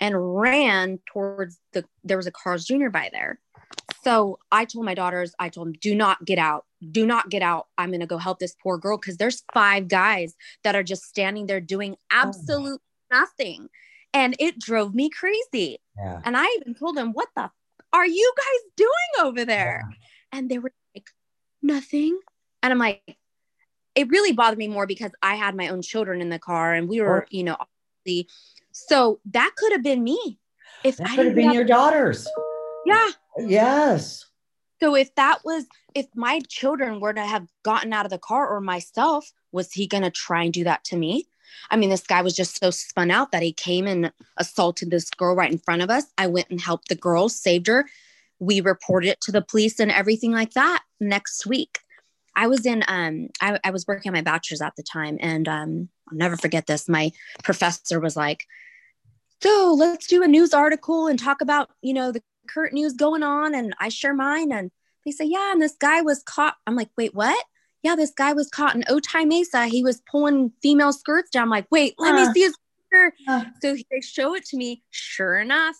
and 0.00 0.38
ran 0.38 1.00
towards 1.12 1.58
the 1.72 1.84
there 2.04 2.16
was 2.16 2.26
a 2.26 2.32
Carl's 2.32 2.64
Jr. 2.64 2.88
by 2.88 3.10
there. 3.12 3.40
So 4.02 4.38
I 4.52 4.64
told 4.64 4.84
my 4.84 4.94
daughters, 4.94 5.34
I 5.38 5.48
told 5.48 5.68
them, 5.68 5.74
do 5.80 5.94
not 5.94 6.24
get 6.24 6.38
out. 6.38 6.64
Do 6.90 7.06
not 7.06 7.30
get 7.30 7.42
out. 7.42 7.66
I'm 7.76 7.90
going 7.90 8.00
to 8.00 8.06
go 8.06 8.18
help 8.18 8.38
this 8.38 8.54
poor 8.62 8.78
girl 8.78 8.96
because 8.96 9.16
there's 9.16 9.42
five 9.52 9.88
guys 9.88 10.34
that 10.62 10.76
are 10.76 10.82
just 10.82 11.02
standing 11.02 11.46
there 11.46 11.60
doing 11.60 11.94
oh. 11.94 12.06
absolute 12.10 12.80
oh. 12.80 13.16
nothing. 13.18 13.68
And 14.14 14.36
it 14.38 14.58
drove 14.58 14.94
me 14.94 15.10
crazy. 15.10 15.78
Yeah. 15.96 16.20
And 16.24 16.36
I 16.36 16.46
even 16.60 16.74
told 16.74 16.96
them, 16.96 17.12
what 17.12 17.28
the 17.36 17.50
are 17.92 18.06
you 18.06 18.32
guys 18.36 18.72
doing 18.76 19.26
over 19.26 19.44
there? 19.44 19.82
Yeah. 19.90 20.38
And 20.38 20.50
they 20.50 20.58
were 20.58 20.72
like, 20.94 21.08
nothing. 21.62 22.18
And 22.62 22.72
I'm 22.72 22.78
like, 22.78 23.02
it 23.94 24.08
really 24.08 24.32
bothered 24.32 24.58
me 24.58 24.68
more 24.68 24.86
because 24.86 25.10
I 25.22 25.34
had 25.34 25.56
my 25.56 25.68
own 25.68 25.82
children 25.82 26.20
in 26.20 26.28
the 26.28 26.38
car 26.38 26.74
and 26.74 26.88
we 26.88 27.00
were, 27.00 27.24
oh. 27.24 27.26
you 27.30 27.44
know, 27.44 27.56
obviously 27.58 28.28
so 28.72 29.20
that 29.30 29.52
could 29.56 29.72
have 29.72 29.82
been 29.82 30.02
me. 30.02 30.38
If 30.84 30.96
that 30.98 31.10
I 31.10 31.16
could 31.16 31.26
have 31.26 31.34
been 31.34 31.52
your 31.52 31.64
daughters. 31.64 32.28
Yeah. 32.86 33.08
Yes. 33.38 34.24
So 34.80 34.94
if 34.94 35.14
that 35.16 35.40
was 35.44 35.66
if 35.94 36.06
my 36.14 36.40
children 36.48 37.00
were 37.00 37.12
to 37.12 37.24
have 37.24 37.46
gotten 37.64 37.92
out 37.92 38.06
of 38.06 38.10
the 38.10 38.18
car 38.18 38.48
or 38.48 38.60
myself, 38.60 39.32
was 39.50 39.72
he 39.72 39.86
going 39.86 40.04
to 40.04 40.10
try 40.10 40.44
and 40.44 40.52
do 40.52 40.64
that 40.64 40.84
to 40.84 40.96
me? 40.96 41.26
I 41.70 41.76
mean, 41.76 41.90
this 41.90 42.06
guy 42.06 42.22
was 42.22 42.36
just 42.36 42.60
so 42.60 42.70
spun 42.70 43.10
out 43.10 43.32
that 43.32 43.42
he 43.42 43.52
came 43.52 43.86
and 43.86 44.12
assaulted 44.36 44.90
this 44.90 45.10
girl 45.10 45.34
right 45.34 45.50
in 45.50 45.58
front 45.58 45.82
of 45.82 45.90
us. 45.90 46.04
I 46.16 46.26
went 46.26 46.50
and 46.50 46.60
helped 46.60 46.88
the 46.88 46.94
girl, 46.94 47.28
saved 47.28 47.66
her. 47.66 47.88
We 48.38 48.60
reported 48.60 49.08
it 49.08 49.20
to 49.22 49.32
the 49.32 49.42
police 49.42 49.80
and 49.80 49.90
everything 49.90 50.32
like 50.32 50.52
that 50.52 50.82
next 51.00 51.46
week. 51.46 51.80
I 52.38 52.46
was 52.46 52.64
in 52.64 52.84
um 52.86 53.28
I, 53.40 53.58
I 53.64 53.70
was 53.70 53.86
working 53.86 54.10
on 54.10 54.14
my 54.14 54.22
bachelor's 54.22 54.62
at 54.62 54.76
the 54.76 54.82
time 54.84 55.18
and 55.20 55.48
um 55.48 55.88
I'll 56.08 56.16
never 56.16 56.36
forget 56.36 56.66
this. 56.66 56.88
My 56.88 57.10
professor 57.42 58.00
was 58.00 58.16
like, 58.16 58.46
so 59.42 59.74
let's 59.76 60.06
do 60.06 60.22
a 60.22 60.28
news 60.28 60.54
article 60.54 61.08
and 61.08 61.18
talk 61.18 61.40
about, 61.40 61.70
you 61.82 61.92
know, 61.92 62.12
the 62.12 62.22
current 62.48 62.72
news 62.72 62.94
going 62.94 63.22
on. 63.22 63.54
And 63.54 63.74
I 63.78 63.88
share 63.88 64.14
mine. 64.14 64.52
And 64.52 64.70
they 65.04 65.10
say, 65.10 65.24
yeah, 65.26 65.52
and 65.52 65.60
this 65.60 65.76
guy 65.78 66.00
was 66.00 66.22
caught. 66.22 66.54
I'm 66.66 66.76
like, 66.76 66.90
wait, 66.96 67.14
what? 67.14 67.44
Yeah, 67.82 67.94
this 67.94 68.12
guy 68.16 68.32
was 68.32 68.48
caught 68.48 68.74
in 68.74 68.82
Otay 68.82 69.26
Mesa. 69.26 69.66
He 69.66 69.82
was 69.82 70.00
pulling 70.10 70.52
female 70.62 70.92
skirts 70.92 71.30
down. 71.30 71.44
I'm 71.44 71.50
like, 71.50 71.66
wait, 71.70 71.94
let 71.98 72.14
uh, 72.14 72.16
me 72.16 72.32
see 72.32 72.42
his 72.42 72.56
picture. 72.90 73.12
Uh, 73.28 73.44
so 73.60 73.76
they 73.90 74.00
show 74.00 74.34
it 74.34 74.44
to 74.46 74.56
me. 74.56 74.82
Sure 74.90 75.38
enough, 75.38 75.76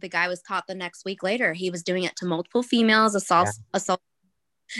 the 0.00 0.08
guy 0.08 0.28
was 0.28 0.42
caught 0.42 0.64
the 0.66 0.74
next 0.74 1.04
week 1.04 1.22
later. 1.22 1.52
He 1.52 1.70
was 1.70 1.82
doing 1.82 2.04
it 2.04 2.16
to 2.16 2.26
multiple 2.26 2.62
females, 2.62 3.14
assault, 3.14 3.48
yeah. 3.48 3.62
assault. 3.74 4.00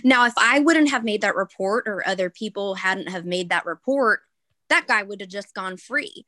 Now, 0.03 0.27
if 0.27 0.35
I 0.37 0.61
wouldn't 0.61 0.91
have 0.91 1.05
made 1.05 1.21
that 1.21 1.37
report 1.37 1.87
or 1.87 2.07
other 2.07 2.31
people 2.31 2.75
hadn't 2.75 3.09
have 3.09 3.25
made 3.25 3.51
that 3.51 3.67
report, 3.67 4.21
that 4.69 4.87
guy 4.87 5.03
would 5.03 5.21
have 5.21 5.31
just 5.31 5.55
gone 5.55 5.77
free. 5.77 6.27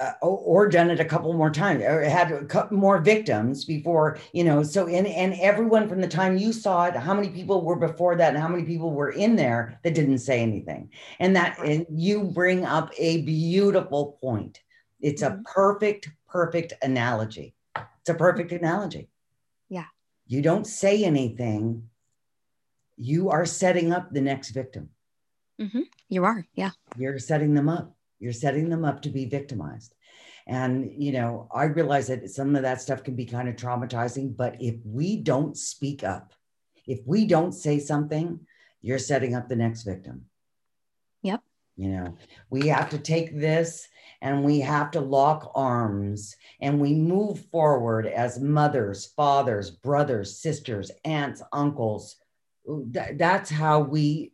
Uh, 0.00 0.12
or 0.22 0.68
done 0.68 0.90
it 0.90 0.98
a 0.98 1.04
couple 1.04 1.32
more 1.34 1.50
times 1.50 1.80
or 1.84 2.02
had 2.02 2.32
a 2.32 2.44
couple 2.46 2.76
more 2.76 3.00
victims 3.00 3.64
before 3.64 4.18
you 4.32 4.42
know 4.42 4.60
so 4.60 4.88
and 4.88 5.06
and 5.06 5.34
everyone 5.34 5.88
from 5.88 6.00
the 6.00 6.08
time 6.08 6.36
you 6.36 6.52
saw 6.52 6.86
it 6.86 6.96
how 6.96 7.14
many 7.14 7.28
people 7.28 7.64
were 7.64 7.76
before 7.76 8.16
that 8.16 8.34
and 8.34 8.42
how 8.42 8.48
many 8.48 8.64
people 8.64 8.90
were 8.90 9.10
in 9.10 9.36
there 9.36 9.78
that 9.84 9.94
didn't 9.94 10.18
say 10.18 10.40
anything. 10.40 10.90
And 11.20 11.36
that 11.36 11.60
and 11.60 11.86
you 11.88 12.24
bring 12.24 12.64
up 12.64 12.90
a 12.98 13.22
beautiful 13.22 14.18
point. 14.20 14.60
It's 15.00 15.22
a 15.22 15.30
mm-hmm. 15.30 15.42
perfect 15.44 16.10
perfect 16.26 16.72
analogy. 16.82 17.54
It's 17.76 18.08
a 18.08 18.14
perfect 18.14 18.50
analogy. 18.50 19.08
Yeah. 19.68 19.86
You 20.26 20.42
don't 20.42 20.66
say 20.66 21.04
anything 21.04 21.88
you 22.96 23.30
are 23.30 23.46
setting 23.46 23.92
up 23.92 24.10
the 24.10 24.20
next 24.20 24.50
victim 24.50 24.88
mm-hmm. 25.60 25.82
you 26.08 26.24
are 26.24 26.46
yeah 26.54 26.70
you're 26.96 27.18
setting 27.18 27.54
them 27.54 27.68
up 27.68 27.94
you're 28.24 28.32
setting 28.32 28.70
them 28.70 28.86
up 28.86 29.02
to 29.02 29.10
be 29.10 29.26
victimized. 29.26 29.94
And, 30.46 30.90
you 30.96 31.12
know, 31.12 31.46
I 31.52 31.64
realize 31.64 32.06
that 32.06 32.30
some 32.30 32.56
of 32.56 32.62
that 32.62 32.80
stuff 32.80 33.04
can 33.04 33.16
be 33.16 33.26
kind 33.26 33.50
of 33.50 33.56
traumatizing, 33.56 34.34
but 34.34 34.56
if 34.60 34.76
we 34.84 35.16
don't 35.16 35.56
speak 35.56 36.02
up, 36.02 36.32
if 36.86 37.00
we 37.06 37.26
don't 37.26 37.52
say 37.52 37.78
something, 37.78 38.40
you're 38.80 38.98
setting 38.98 39.34
up 39.34 39.48
the 39.48 39.56
next 39.56 39.82
victim. 39.82 40.24
Yep. 41.20 41.42
You 41.76 41.88
know, 41.88 42.16
we 42.48 42.68
have 42.68 42.88
to 42.90 42.98
take 42.98 43.38
this 43.38 43.88
and 44.22 44.42
we 44.42 44.60
have 44.60 44.90
to 44.92 45.00
lock 45.00 45.52
arms 45.54 46.34
and 46.62 46.80
we 46.80 46.94
move 46.94 47.44
forward 47.46 48.06
as 48.06 48.40
mothers, 48.40 49.06
fathers, 49.16 49.70
brothers, 49.70 50.38
sisters, 50.38 50.90
aunts, 51.04 51.42
uncles. 51.52 52.16
That's 52.66 53.50
how 53.50 53.80
we 53.80 54.32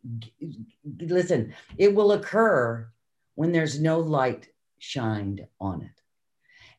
listen. 1.00 1.54
It 1.76 1.94
will 1.94 2.12
occur 2.12 2.88
when 3.34 3.52
there's 3.52 3.80
no 3.80 3.98
light 3.98 4.48
shined 4.78 5.46
on 5.60 5.82
it. 5.82 6.00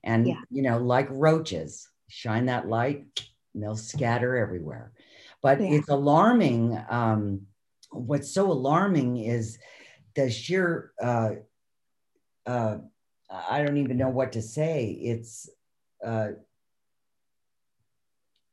And, 0.04 0.28
yeah. 0.28 0.42
you 0.50 0.62
know, 0.62 0.78
like 0.78 1.08
roaches, 1.10 1.88
shine 2.08 2.46
that 2.48 2.68
light, 2.68 3.06
and 3.54 3.62
they'll 3.62 3.76
scatter 3.76 4.38
everywhere. 4.38 4.92
But 5.42 5.62
yeah. 5.62 5.72
it's 5.72 5.90
alarming. 5.90 6.80
Um, 6.90 7.42
what's 7.92 8.32
so 8.32 8.52
alarming 8.52 9.18
is 9.18 9.60
the 10.16 10.30
sheer 10.30 10.94
uh, 11.02 11.32
uh, 12.46 12.78
I 13.30 13.64
don't 13.64 13.78
even 13.78 13.98
know 13.98 14.10
what 14.10 14.34
to 14.34 14.42
say. 14.42 14.90
It's 14.92 15.50
uh, 16.06 16.30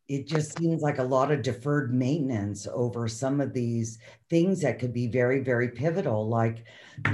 it 0.08 0.26
just 0.26 0.58
seems 0.58 0.80
like 0.80 0.98
a 0.98 1.02
lot 1.02 1.30
of 1.30 1.42
deferred 1.42 1.94
maintenance 1.94 2.66
over 2.72 3.06
some 3.08 3.40
of 3.40 3.52
these 3.52 3.98
things 4.30 4.62
that 4.62 4.78
could 4.78 4.92
be 4.92 5.06
very 5.06 5.40
very 5.40 5.68
pivotal 5.68 6.28
like 6.28 6.64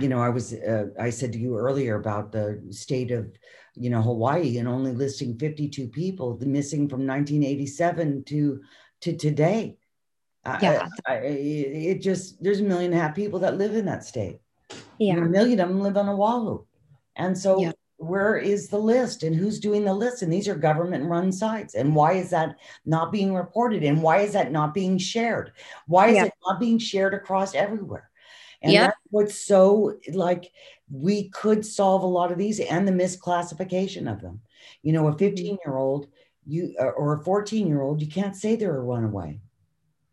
you 0.00 0.08
know 0.08 0.20
i 0.20 0.28
was 0.28 0.54
uh, 0.54 0.86
i 1.00 1.10
said 1.10 1.32
to 1.32 1.38
you 1.38 1.56
earlier 1.56 1.96
about 1.96 2.32
the 2.32 2.62
state 2.70 3.10
of 3.10 3.30
you 3.74 3.90
know 3.90 4.00
hawaii 4.00 4.58
and 4.58 4.68
only 4.68 4.92
listing 4.92 5.36
52 5.38 5.88
people 5.88 6.38
missing 6.40 6.88
from 6.88 7.06
1987 7.06 8.24
to 8.24 8.60
to 9.00 9.16
today 9.16 9.76
yeah 10.62 10.86
I, 11.06 11.12
I, 11.12 11.16
it 11.16 12.02
just 12.02 12.42
there's 12.42 12.60
a 12.60 12.64
million 12.64 12.92
and 12.92 13.00
a 13.00 13.02
half 13.02 13.14
people 13.14 13.38
that 13.40 13.58
live 13.58 13.74
in 13.74 13.86
that 13.86 14.04
state 14.04 14.40
yeah. 14.98 15.16
a 15.16 15.20
million 15.20 15.60
of 15.60 15.68
them 15.68 15.80
live 15.80 15.96
on 15.96 16.08
Oahu. 16.08 16.64
And 17.16 17.36
so 17.36 17.60
yeah. 17.60 17.72
Where 17.96 18.36
is 18.36 18.68
the 18.68 18.78
list 18.78 19.22
and 19.22 19.34
who's 19.34 19.60
doing 19.60 19.84
the 19.84 19.94
list? 19.94 20.22
And 20.22 20.32
these 20.32 20.48
are 20.48 20.54
government 20.54 21.08
run 21.08 21.30
sites. 21.32 21.74
And 21.74 21.94
why 21.94 22.14
is 22.14 22.30
that 22.30 22.56
not 22.84 23.12
being 23.12 23.34
reported? 23.34 23.82
And 23.84 24.02
why 24.02 24.18
is 24.18 24.32
that 24.32 24.52
not 24.52 24.74
being 24.74 24.98
shared? 24.98 25.52
Why 25.86 26.08
is 26.08 26.16
yeah. 26.16 26.24
it 26.26 26.32
not 26.46 26.60
being 26.60 26.78
shared 26.78 27.14
across 27.14 27.54
everywhere? 27.54 28.10
And 28.62 28.72
yeah. 28.72 28.86
that's 28.86 28.98
what's 29.10 29.46
so 29.46 29.94
like 30.12 30.50
we 30.90 31.28
could 31.30 31.64
solve 31.64 32.02
a 32.02 32.06
lot 32.06 32.32
of 32.32 32.38
these 32.38 32.60
and 32.60 32.86
the 32.88 32.92
misclassification 32.92 34.10
of 34.10 34.20
them. 34.20 34.40
You 34.82 34.92
know, 34.92 35.06
a 35.06 35.10
mm-hmm. 35.10 35.18
15 35.18 35.58
year 35.64 35.76
old 35.76 36.08
you 36.46 36.74
or 36.78 37.14
a 37.14 37.24
14 37.24 37.66
year 37.66 37.82
old, 37.82 38.00
you 38.00 38.08
can't 38.08 38.36
say 38.36 38.56
they're 38.56 38.76
a 38.76 38.82
runaway. 38.82 39.40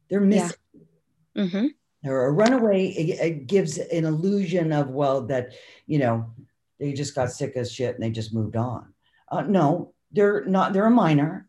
They're 0.09 0.21
missing. 0.21 0.57
Yeah. 0.73 1.43
Mm-hmm 1.43 1.65
or 2.03 2.25
a 2.25 2.31
runaway 2.31 2.87
it, 2.87 3.19
it 3.19 3.47
gives 3.47 3.77
an 3.77 4.05
illusion 4.05 4.71
of 4.71 4.89
well 4.89 5.21
that 5.21 5.53
you 5.87 5.99
know 5.99 6.25
they 6.81 6.91
just 6.91 7.15
got 7.15 7.31
sick 7.31 7.53
as 7.55 7.71
shit 7.71 7.93
and 7.95 8.03
they 8.03 8.09
just 8.09 8.33
moved 8.33 8.57
on. 8.57 8.93
Uh, 9.29 9.41
no 9.41 9.93
they're 10.11 10.43
not 10.45 10.73
they're 10.73 10.87
a 10.87 10.91
minor. 10.91 11.47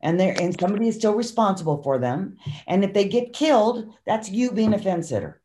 And 0.00 0.20
they're 0.20 0.36
and 0.38 0.58
somebody 0.60 0.88
is 0.88 0.96
still 0.96 1.14
responsible 1.14 1.82
for 1.82 1.98
them. 1.98 2.36
And 2.66 2.84
if 2.84 2.92
they 2.92 3.08
get 3.08 3.32
killed 3.32 3.94
that's 4.04 4.28
you 4.28 4.52
being 4.52 4.74
a 4.74 4.78
fence 4.78 5.08
sitter. 5.08 5.40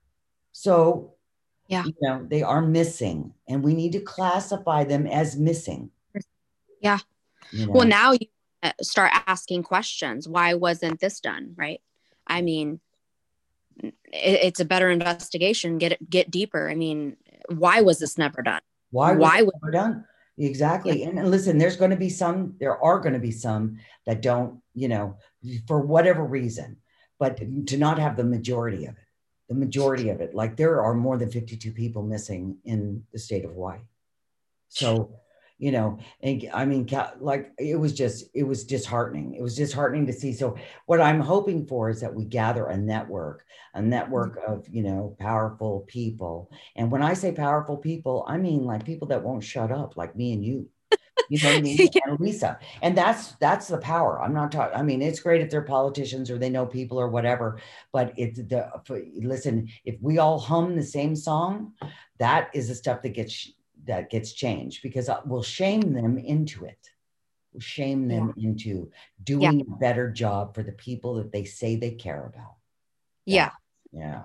So 0.51 1.13
yeah. 1.67 1.85
you 1.85 1.93
know 2.01 2.25
they 2.27 2.41
are 2.41 2.61
missing 2.61 3.33
and 3.47 3.63
we 3.63 3.73
need 3.73 3.93
to 3.93 4.01
classify 4.01 4.83
them 4.83 5.07
as 5.07 5.37
missing. 5.37 5.91
Yeah. 6.81 6.99
You 7.51 7.67
know? 7.67 7.71
well 7.71 7.87
now 7.87 8.11
you 8.13 8.27
start 8.81 9.13
asking 9.27 9.63
questions. 9.63 10.27
Why 10.27 10.55
wasn't 10.55 10.99
this 10.99 11.21
done 11.21 11.53
right? 11.55 11.81
I 12.27 12.41
mean 12.41 12.81
it's 14.11 14.59
a 14.59 14.65
better 14.65 14.89
investigation. 14.89 15.77
Get 15.77 15.93
it 15.93 16.09
get 16.09 16.31
deeper. 16.31 16.69
I 16.69 16.75
mean 16.75 17.15
why 17.47 17.79
was 17.81 17.99
this 17.99 18.17
never 18.17 18.41
done 18.41 18.61
why 18.91 19.13
why 19.13 19.41
was 19.41 19.53
never 19.61 19.71
done? 19.71 20.05
Exactly. 20.37 21.01
Yeah. 21.01 21.09
and, 21.09 21.19
and 21.19 21.31
listen 21.31 21.57
there's 21.57 21.75
going 21.75 21.91
to 21.91 21.97
be 21.97 22.09
some 22.09 22.55
there 22.59 22.81
are 22.81 22.99
going 22.99 23.13
to 23.13 23.19
be 23.19 23.31
some 23.31 23.77
that 24.05 24.21
don't 24.21 24.61
you 24.73 24.87
know 24.87 25.17
for 25.67 25.81
whatever 25.81 26.23
reason 26.23 26.77
but 27.19 27.37
to 27.67 27.77
not 27.77 27.99
have 27.99 28.15
the 28.15 28.23
majority 28.23 28.85
of 28.85 28.95
it 28.95 29.03
the 29.49 29.55
majority 29.55 30.09
of 30.09 30.21
it 30.21 30.33
like 30.33 30.55
there 30.55 30.81
are 30.81 30.93
more 30.93 31.17
than 31.17 31.29
52 31.29 31.71
people 31.71 32.03
missing 32.03 32.57
in 32.63 33.03
the 33.11 33.19
state 33.19 33.43
of 33.43 33.51
hawaii. 33.51 33.79
So 34.69 35.15
you 35.59 35.71
know 35.71 35.99
and 36.23 36.49
i 36.53 36.65
mean 36.65 36.89
like 37.19 37.51
it 37.59 37.75
was 37.75 37.93
just 37.93 38.25
it 38.33 38.43
was 38.43 38.63
disheartening 38.63 39.35
it 39.35 39.41
was 39.41 39.55
disheartening 39.55 40.07
to 40.07 40.13
see 40.13 40.33
so 40.33 40.57
what 40.87 41.01
i'm 41.01 41.19
hoping 41.19 41.67
for 41.67 41.89
is 41.89 41.99
that 41.99 42.15
we 42.15 42.25
gather 42.25 42.67
a 42.67 42.77
network 42.77 43.45
a 43.75 43.81
network 43.81 44.39
mm-hmm. 44.39 44.53
of 44.53 44.67
you 44.69 44.81
know 44.81 45.15
powerful 45.19 45.81
people 45.87 46.49
and 46.75 46.89
when 46.89 47.03
i 47.03 47.13
say 47.13 47.31
powerful 47.31 47.77
people 47.77 48.25
i 48.27 48.37
mean 48.37 48.63
like 48.63 48.85
people 48.85 49.07
that 49.07 49.21
won't 49.21 49.43
shut 49.43 49.71
up 49.71 49.95
like 49.97 50.15
me 50.15 50.33
and 50.33 50.43
you 50.43 50.67
you 51.29 51.37
know 51.43 51.49
what 51.49 51.59
I 51.59 51.61
mean? 51.61 51.77
yeah. 51.77 52.01
and 52.05 52.19
Lisa. 52.19 52.59
And 52.81 52.97
that's 52.97 53.33
that's 53.33 53.67
the 53.67 53.77
power. 53.77 54.19
I'm 54.19 54.33
not 54.33 54.51
talking. 54.51 54.75
I 54.75 54.81
mean, 54.81 55.01
it's 55.01 55.19
great 55.19 55.41
if 55.41 55.49
they're 55.51 55.61
politicians 55.61 56.31
or 56.31 56.39
they 56.39 56.49
know 56.49 56.65
people 56.65 56.99
or 56.99 57.07
whatever. 57.07 57.59
But 57.93 58.13
it's 58.17 58.39
the 58.39 58.71
listen. 59.21 59.69
If 59.85 59.97
we 60.01 60.17
all 60.17 60.39
hum 60.39 60.75
the 60.75 60.83
same 60.83 61.15
song, 61.15 61.73
that 62.17 62.49
is 62.55 62.67
the 62.67 62.75
stuff 62.75 63.03
that 63.03 63.09
gets 63.09 63.51
that 63.89 64.09
gets 64.09 64.31
changed 64.31 64.81
because 64.83 65.09
uh, 65.09 65.19
we'll 65.25 65.43
shame 65.43 65.93
them 65.93 66.17
into 66.17 66.63
it. 66.63 66.89
We'll 67.51 67.61
shame 67.61 68.07
them 68.07 68.33
yeah. 68.35 68.49
into 68.49 68.91
doing 69.23 69.59
yeah. 69.59 69.65
a 69.67 69.77
better 69.77 70.11
job 70.11 70.53
for 70.53 70.63
the 70.63 70.71
people 70.71 71.15
that 71.15 71.31
they 71.31 71.43
say 71.43 71.75
they 71.75 71.91
care 71.91 72.31
about. 72.33 72.55
Yeah. 73.25 73.51
Yeah. 73.91 74.23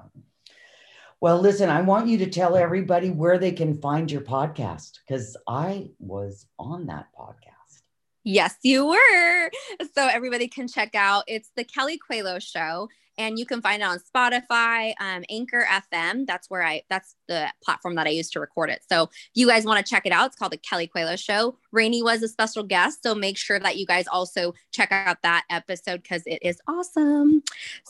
Well, 1.21 1.41
listen, 1.41 1.71
I 1.71 1.81
want 1.81 2.09
you 2.09 2.19
to 2.19 2.27
tell 2.27 2.57
everybody 2.57 3.09
where 3.09 3.39
they 3.39 3.53
can 3.53 3.81
find 3.81 4.11
your 4.11 4.21
podcast 4.21 4.99
because 5.07 5.37
I 5.49 5.91
was 5.99 6.47
on 6.59 6.87
that 6.87 7.07
podcast. 7.19 7.81
Yes, 8.25 8.55
you 8.63 8.87
were. 8.87 9.51
So 9.95 10.07
everybody 10.07 10.49
can 10.49 10.69
check 10.69 10.95
out. 10.95 11.25
It's 11.27 11.51
the 11.57 11.65
Kelly 11.65 11.99
Coelho 11.99 12.39
Show 12.39 12.89
and 13.19 13.39
you 13.39 13.47
can 13.47 13.61
find 13.61 13.83
it 13.83 13.85
on 13.85 13.99
Spotify, 13.99 14.95
um, 15.01 15.25
Anchor 15.31 15.67
FM. 15.71 16.27
That's 16.27 16.51
where 16.51 16.63
I, 16.63 16.83
that's 16.89 17.15
the 17.29 17.53
platform 17.63 17.95
that 17.97 18.07
I 18.07 18.11
use 18.11 18.31
to 18.31 18.41
record 18.41 18.71
it. 18.71 18.83
So 18.91 19.05
if 19.05 19.11
you 19.35 19.47
guys 19.47 19.65
want 19.65 19.85
to 19.85 19.89
check 19.89 20.07
it 20.07 20.13
out, 20.13 20.27
it's 20.27 20.37
called 20.37 20.53
The 20.53 20.59
Kelly 20.59 20.87
Coelho 20.87 21.17
Show. 21.17 21.59
Rainey 21.73 22.03
was 22.03 22.23
a 22.23 22.29
special 22.29 22.63
guest. 22.63 23.03
So 23.03 23.15
make 23.15 23.37
sure 23.37 23.59
that 23.59 23.77
you 23.77 23.87
guys 23.87 24.07
also 24.07 24.55
check 24.73 24.93
out 24.93 25.23
that 25.23 25.45
episode 25.51 26.03
because 26.03 26.23
it 26.27 26.39
is 26.43 26.61
awesome. 26.69 27.43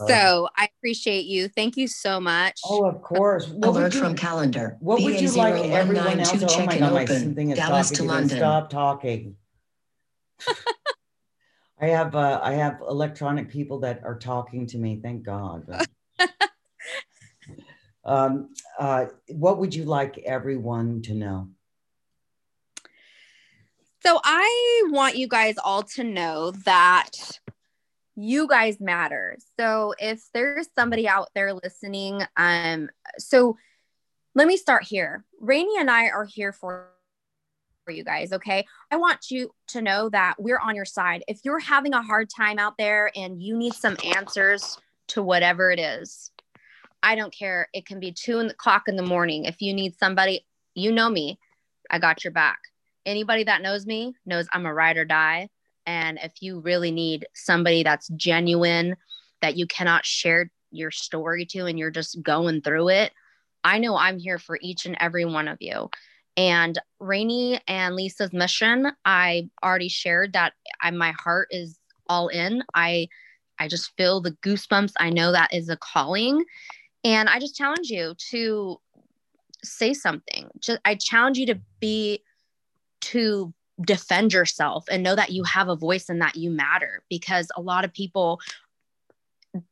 So 0.07 0.49
I 0.57 0.69
appreciate 0.79 1.27
you. 1.27 1.49
Thank 1.49 1.77
you 1.77 1.89
so 1.89 2.21
much. 2.21 2.61
Oh, 2.65 2.85
of 2.85 3.03
course. 3.03 3.49
What 3.49 3.69
Alert 3.69 3.95
you, 3.95 4.01
from 4.01 4.15
calendar. 4.15 4.77
What 4.81 5.03
would 5.03 5.21
you 5.21 5.31
like 5.33 5.65
everyone 5.71 6.21
else? 6.21 6.43
Oh 6.57 6.67
my 6.67 6.79
God, 6.79 6.93
my 6.93 7.07
thing 7.07 7.51
is 7.51 7.59
Dallas 7.59 7.91
talking. 7.91 8.07
To 8.07 8.13
London. 8.13 8.39
Stop 8.39 8.71
talking. 8.71 9.37
I 11.81 11.87
have 11.87 12.15
uh, 12.15 12.41
I 12.43 12.53
have 12.53 12.81
electronic 12.81 13.51
people 13.51 13.81
that 13.81 14.03
are 14.05 14.19
talking 14.19 14.67
to 14.69 14.79
me. 14.79 15.01
Thank 15.03 15.25
God. 15.25 15.87
um, 18.05 18.51
uh, 18.79 19.07
what 19.29 19.59
would 19.59 19.75
you 19.75 19.85
like 19.85 20.19
everyone 20.19 21.03
to 21.03 21.15
know? 21.15 21.49
So 24.05 24.21
I 24.23 24.83
want 24.91 25.17
you 25.17 25.27
guys 25.27 25.57
all 25.63 25.83
to 25.95 26.05
know 26.05 26.53
that 26.65 27.11
you 28.17 28.47
guys 28.47 28.81
matter. 28.81 29.37
So 29.59 29.95
if 29.99 30.29
there's 30.33 30.69
somebody 30.77 31.09
out 31.09 31.31
there 31.35 31.55
listening, 31.55 32.23
um, 32.37 32.91
so 33.19 33.57
let 34.35 34.47
me 34.47 34.57
start 34.57 34.85
here. 34.85 35.25
Rainey 35.41 35.79
and 35.79 35.91
I 35.91 36.09
are 36.09 36.25
here 36.25 36.53
for 36.53 36.91
for 37.85 37.93
you 37.93 38.05
guys. 38.05 38.33
Okay. 38.33 38.67
I 38.91 38.97
want 38.97 39.31
you 39.31 39.51
to 39.69 39.83
know 39.83 40.09
that 40.11 40.35
we're 40.39 40.59
on 40.59 40.75
your 40.75 40.85
side. 40.85 41.23
If 41.29 41.41
you're 41.45 41.59
having 41.59 41.93
a 41.93 42.03
hard 42.03 42.29
time 42.35 42.59
out 42.59 42.77
there 42.79 43.11
and 43.15 43.43
you 43.43 43.57
need 43.57 43.75
some 43.75 43.97
answers 44.17 44.79
to 45.09 45.23
whatever 45.23 45.71
it 45.71 45.79
is, 45.79 46.31
I 47.03 47.15
don't 47.15 47.35
care. 47.35 47.69
It 47.75 47.87
can 47.87 48.01
be 48.01 48.13
two 48.13 48.39
o'clock 48.39 48.85
in 48.89 48.97
the 48.97 49.03
morning. 49.03 49.45
If 49.45 49.61
you 49.61 49.75
need 49.75 49.97
somebody, 49.99 50.47
you 50.75 50.91
know 50.91 51.11
me, 51.11 51.39
I 51.91 51.99
got 51.99 52.25
your 52.25 52.33
back. 52.33 52.59
Anybody 53.05 53.45
that 53.45 53.63
knows 53.63 53.85
me 53.85 54.15
knows 54.25 54.49
I'm 54.53 54.67
a 54.67 54.73
ride 54.73 54.97
or 54.97 55.05
die. 55.05 55.51
And 55.87 56.19
if 56.23 56.33
you 56.41 56.61
really 56.61 56.91
need 56.91 57.27
somebody 57.35 57.83
that's 57.83 58.09
genuine, 58.09 58.97
that 59.43 59.57
you 59.59 59.67
cannot 59.67 60.07
share 60.07 60.51
your 60.71 60.91
story 60.91 61.45
to, 61.45 61.67
and 61.67 61.79
you're 61.79 61.91
just 61.91 62.23
going 62.23 62.63
through 62.63 62.89
it, 62.89 63.13
I 63.63 63.79
know 63.79 63.97
I'm 63.97 64.19
here 64.19 64.39
for 64.39 64.59
each 64.63 64.87
and 64.87 64.97
every 64.99 65.27
one 65.27 65.49
of 65.49 65.59
you. 65.61 65.91
And 66.37 66.79
Rainey 66.99 67.61
and 67.69 67.95
Lisa's 67.95 68.33
mission, 68.33 68.91
I 69.05 69.49
already 69.63 69.89
shared 69.89 70.33
that 70.33 70.55
I, 70.81 70.91
my 70.91 71.13
heart 71.13 71.49
is 71.51 71.79
all 72.09 72.29
in. 72.29 72.63
I 72.75 73.09
I 73.59 73.69
just 73.69 73.93
feel 73.97 74.21
the 74.21 74.33
goosebumps. 74.43 74.93
I 74.99 75.11
know 75.11 75.31
that 75.31 75.55
is 75.55 75.69
a 75.69 75.77
calling. 75.77 76.45
And 77.05 77.29
I 77.29 77.39
just 77.39 77.57
challenge 77.57 77.89
you 77.89 78.15
to 78.31 78.81
say 79.63 79.95
something. 79.95 80.51
Just 80.59 80.81
I 80.85 80.97
challenge 80.97 81.39
you 81.39 81.47
to 81.47 81.61
be 81.81 82.23
to 83.03 83.53
defend 83.81 84.33
yourself 84.33 84.85
and 84.91 85.03
know 85.03 85.15
that 85.15 85.31
you 85.31 85.45
have 85.45 85.69
a 85.69 85.77
voice 85.77 86.09
and 86.09 86.21
that 86.23 86.37
you 86.37 86.51
matter 86.51 87.03
because 87.09 87.49
a 87.57 87.61
lot 87.61 87.85
of 87.85 87.93
people 87.93 88.41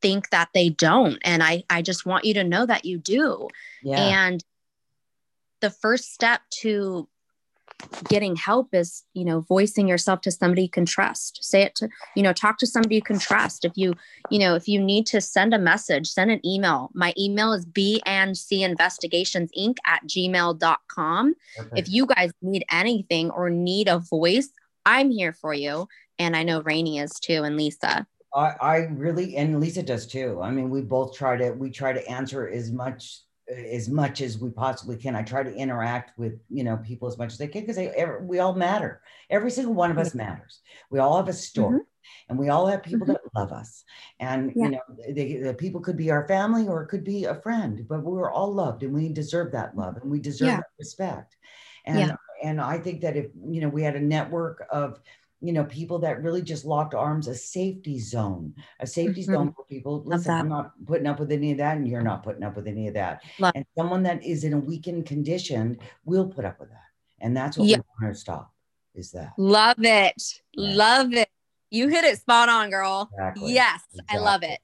think 0.01 0.31
that 0.31 0.49
they 0.55 0.69
don't 0.69 1.19
and 1.25 1.43
I 1.43 1.65
I 1.69 1.83
just 1.83 2.07
want 2.07 2.25
you 2.25 2.35
to 2.35 2.45
know 2.45 2.67
that 2.67 2.85
you 2.85 2.99
do. 2.99 3.49
Yeah. 3.83 4.01
And 4.01 4.45
the 5.63 5.71
first 5.71 6.13
step 6.13 6.43
to 6.51 7.09
getting 8.09 8.37
help 8.37 8.75
is 8.75 9.05
you 9.15 9.25
know 9.25 9.41
voicing 9.41 9.89
yourself 9.89 10.21
to 10.21 10.31
somebody 10.31 10.63
you 10.63 10.69
can 10.69 10.85
trust. 10.85 11.43
Say 11.43 11.63
it 11.63 11.75
to 11.77 11.89
you 12.15 12.23
know 12.23 12.33
talk 12.33 12.59
to 12.59 12.67
somebody 12.67 12.97
you 12.97 13.03
can 13.03 13.19
trust. 13.19 13.65
If 13.65 13.73
you 13.77 13.95
you 14.31 14.39
know 14.39 14.55
if 14.55 14.69
you 14.69 14.81
need 14.81 15.07
to 15.07 15.21
send 15.21 15.55
a 15.55 15.59
message 15.59 16.09
send 16.09 16.31
an 16.31 16.45
email. 16.47 16.91
My 16.95 17.15
email 17.19 17.53
is 17.53 17.65
b 17.65 18.03
and 18.05 18.37
c 18.37 18.63
investigations 18.63 19.51
inc 19.59 19.79
at 19.87 20.03
gmail.com 20.07 21.35
Perfect. 21.57 21.79
if 21.79 21.89
you 21.89 22.07
guys 22.07 22.33
need 22.43 22.65
anything 22.71 23.31
or 23.31 23.51
need 23.51 23.89
a 23.89 23.99
voice 23.99 24.51
i'm 24.85 25.11
here 25.11 25.33
for 25.33 25.55
you. 25.55 25.89
And 26.19 26.37
i 26.37 26.43
know 26.43 26.63
rainey 26.63 26.99
is 26.99 27.13
too 27.13 27.43
and 27.43 27.57
lisa. 27.57 28.07
I, 28.35 28.55
I 28.61 28.77
really 28.93 29.37
and 29.37 29.61
lisa 29.61 29.83
does 29.83 30.07
too. 30.07 30.41
I 30.43 30.51
mean 30.51 30.71
we 30.71 30.83
both 30.83 31.15
try 31.15 31.37
to 31.37 31.53
we 31.53 31.71
try 31.71 31.93
to 31.93 32.07
answer 32.09 32.49
as 32.49 32.71
much 32.71 33.23
as 33.53 33.89
much 33.89 34.21
as 34.21 34.39
we 34.39 34.51
possibly 34.51 34.97
can. 34.97 35.15
I 35.15 35.23
try 35.23 35.43
to 35.43 35.55
interact 35.55 36.19
with 36.19 36.41
you 36.49 36.65
know 36.65 36.77
people 36.79 37.09
as 37.09 37.19
much 37.19 37.33
as 37.33 37.41
I 37.41 37.47
can 37.47 37.65
because 37.65 37.79
we 38.23 38.39
all 38.39 38.55
matter. 38.55 39.03
Every 39.31 39.51
single 39.51 39.75
one 39.75 39.91
of 39.91 39.99
us 39.99 40.15
matters. 40.15 40.61
We 40.91 40.99
all 40.99 41.17
have 41.17 41.29
a 41.29 41.33
story. 41.33 41.81
Mm-hmm. 41.81 41.87
And 42.29 42.39
we 42.39 42.49
all 42.49 42.67
have 42.67 42.83
people 42.83 43.07
mm-hmm. 43.07 43.13
that 43.13 43.41
love 43.41 43.53
us, 43.53 43.85
and 44.19 44.53
yeah. 44.57 44.65
you 44.65 44.71
know, 44.71 44.81
they, 45.11 45.37
the 45.37 45.55
people 45.55 45.81
could 45.81 45.97
be 45.97 46.11
our 46.11 46.27
family 46.27 46.67
or 46.67 46.83
it 46.83 46.89
could 46.89 47.05
be 47.05 47.25
a 47.25 47.35
friend, 47.37 47.87
but 47.89 48.03
we're 48.03 48.31
all 48.31 48.53
loved, 48.53 48.83
and 48.83 48.93
we 48.93 49.09
deserve 49.09 49.53
that 49.53 49.77
love, 49.77 49.97
and 49.99 50.11
we 50.11 50.19
deserve 50.19 50.49
yeah. 50.49 50.61
respect. 50.81 51.37
And 51.87 51.99
yeah. 51.99 52.17
and 52.43 52.61
I 52.61 52.79
think 52.79 53.03
that 53.03 53.17
if 53.17 53.27
you 53.49 53.61
know 53.61 53.69
we 53.69 53.83
had 53.85 53.95
a 53.95 54.01
network 54.01 54.67
of 54.71 55.01
you 55.43 55.53
know, 55.53 55.65
people 55.65 55.99
that 55.99 56.23
really 56.23 56.41
just 56.41 56.65
locked 56.65 56.95
arms, 56.95 57.27
a 57.27 57.35
safety 57.35 57.99
zone, 57.99 58.55
a 58.79 58.87
safety 58.87 59.23
mm-hmm. 59.23 59.33
zone 59.33 59.53
for 59.55 59.65
people. 59.65 60.03
Listen, 60.05 60.33
I'm 60.33 60.49
not 60.49 60.73
putting 60.87 61.07
up 61.07 61.19
with 61.19 61.33
any 61.33 61.51
of 61.51 61.59
that, 61.59 61.77
and 61.77 61.89
you're 61.89 62.01
not 62.01 62.23
putting 62.23 62.45
up 62.45 62.55
with 62.55 62.69
any 62.69 62.87
of 62.87 62.95
that. 62.95 63.23
Love. 63.41 63.53
And 63.57 63.65
someone 63.77 64.05
that 64.05 64.25
is 64.25 64.45
in 64.45 64.53
a 64.53 64.59
weakened 64.59 65.07
condition 65.07 65.79
will 66.05 66.29
put 66.29 66.45
up 66.45 66.61
with 66.61 66.71
that. 66.71 66.79
And 67.21 67.37
that's 67.37 67.59
what 67.59 67.67
we 67.67 67.75
want 68.01 68.15
to 68.15 68.19
stop 68.19 68.53
is 68.95 69.11
that. 69.13 69.33
Love 69.37 69.79
it. 69.79 70.15
Yeah. 70.55 70.75
Love 70.77 71.13
it. 71.13 71.29
You 71.71 71.89
hit 71.89 72.05
it 72.05 72.19
spot 72.21 72.49
on, 72.49 72.71
girl. 72.71 73.09
Exactly. 73.13 73.55
Yes, 73.55 73.81
exactly. 73.93 74.19
I 74.19 74.21
love 74.21 74.43
it. 74.43 74.61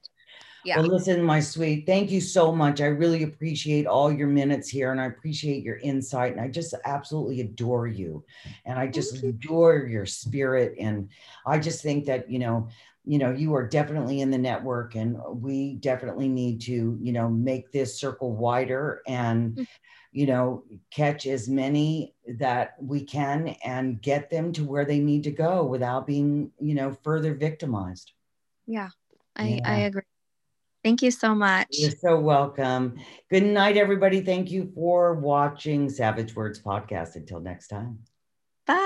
Yeah. 0.69 0.81
Well, 0.81 0.89
listen, 0.89 1.23
my 1.23 1.39
sweet, 1.39 1.87
thank 1.87 2.11
you 2.11 2.21
so 2.21 2.51
much. 2.51 2.79
I 2.79 2.85
really 2.85 3.23
appreciate 3.23 3.87
all 3.87 4.11
your 4.11 4.27
minutes 4.27 4.69
here 4.69 4.91
and 4.91 5.01
I 5.01 5.05
appreciate 5.05 5.63
your 5.63 5.77
insight. 5.77 6.33
And 6.33 6.39
I 6.39 6.47
just 6.47 6.75
absolutely 6.85 7.41
adore 7.41 7.87
you. 7.87 8.23
And 8.65 8.77
I 8.77 8.85
just 8.85 9.23
adore 9.23 9.77
your 9.77 10.05
spirit. 10.05 10.75
And 10.79 11.09
I 11.43 11.57
just 11.57 11.81
think 11.81 12.05
that, 12.05 12.29
you 12.29 12.37
know, 12.37 12.67
you 13.03 13.17
know, 13.17 13.31
you 13.31 13.55
are 13.55 13.67
definitely 13.67 14.21
in 14.21 14.29
the 14.29 14.37
network 14.37 14.93
and 14.93 15.17
we 15.41 15.73
definitely 15.77 16.27
need 16.27 16.61
to, 16.61 16.99
you 17.01 17.13
know, 17.13 17.27
make 17.27 17.71
this 17.71 17.99
circle 17.99 18.35
wider 18.35 19.01
and, 19.07 19.55
mm. 19.55 19.67
you 20.11 20.27
know, 20.27 20.63
catch 20.91 21.25
as 21.25 21.49
many 21.49 22.13
that 22.27 22.75
we 22.79 23.03
can 23.03 23.55
and 23.65 24.03
get 24.03 24.29
them 24.29 24.53
to 24.53 24.63
where 24.63 24.85
they 24.85 24.99
need 24.99 25.23
to 25.23 25.31
go 25.31 25.63
without 25.63 26.05
being, 26.05 26.51
you 26.59 26.75
know, 26.75 26.95
further 27.01 27.33
victimized. 27.33 28.11
Yeah, 28.67 28.89
I, 29.35 29.47
yeah. 29.47 29.61
I 29.65 29.75
agree. 29.79 30.03
Thank 30.83 31.01
you 31.01 31.11
so 31.11 31.35
much. 31.35 31.67
You're 31.71 31.91
so 31.91 32.19
welcome. 32.19 32.99
Good 33.29 33.43
night, 33.43 33.77
everybody. 33.77 34.21
Thank 34.21 34.49
you 34.49 34.71
for 34.73 35.15
watching 35.15 35.89
Savage 35.89 36.35
Words 36.35 36.61
Podcast. 36.61 37.15
Until 37.15 37.39
next 37.39 37.67
time. 37.67 37.99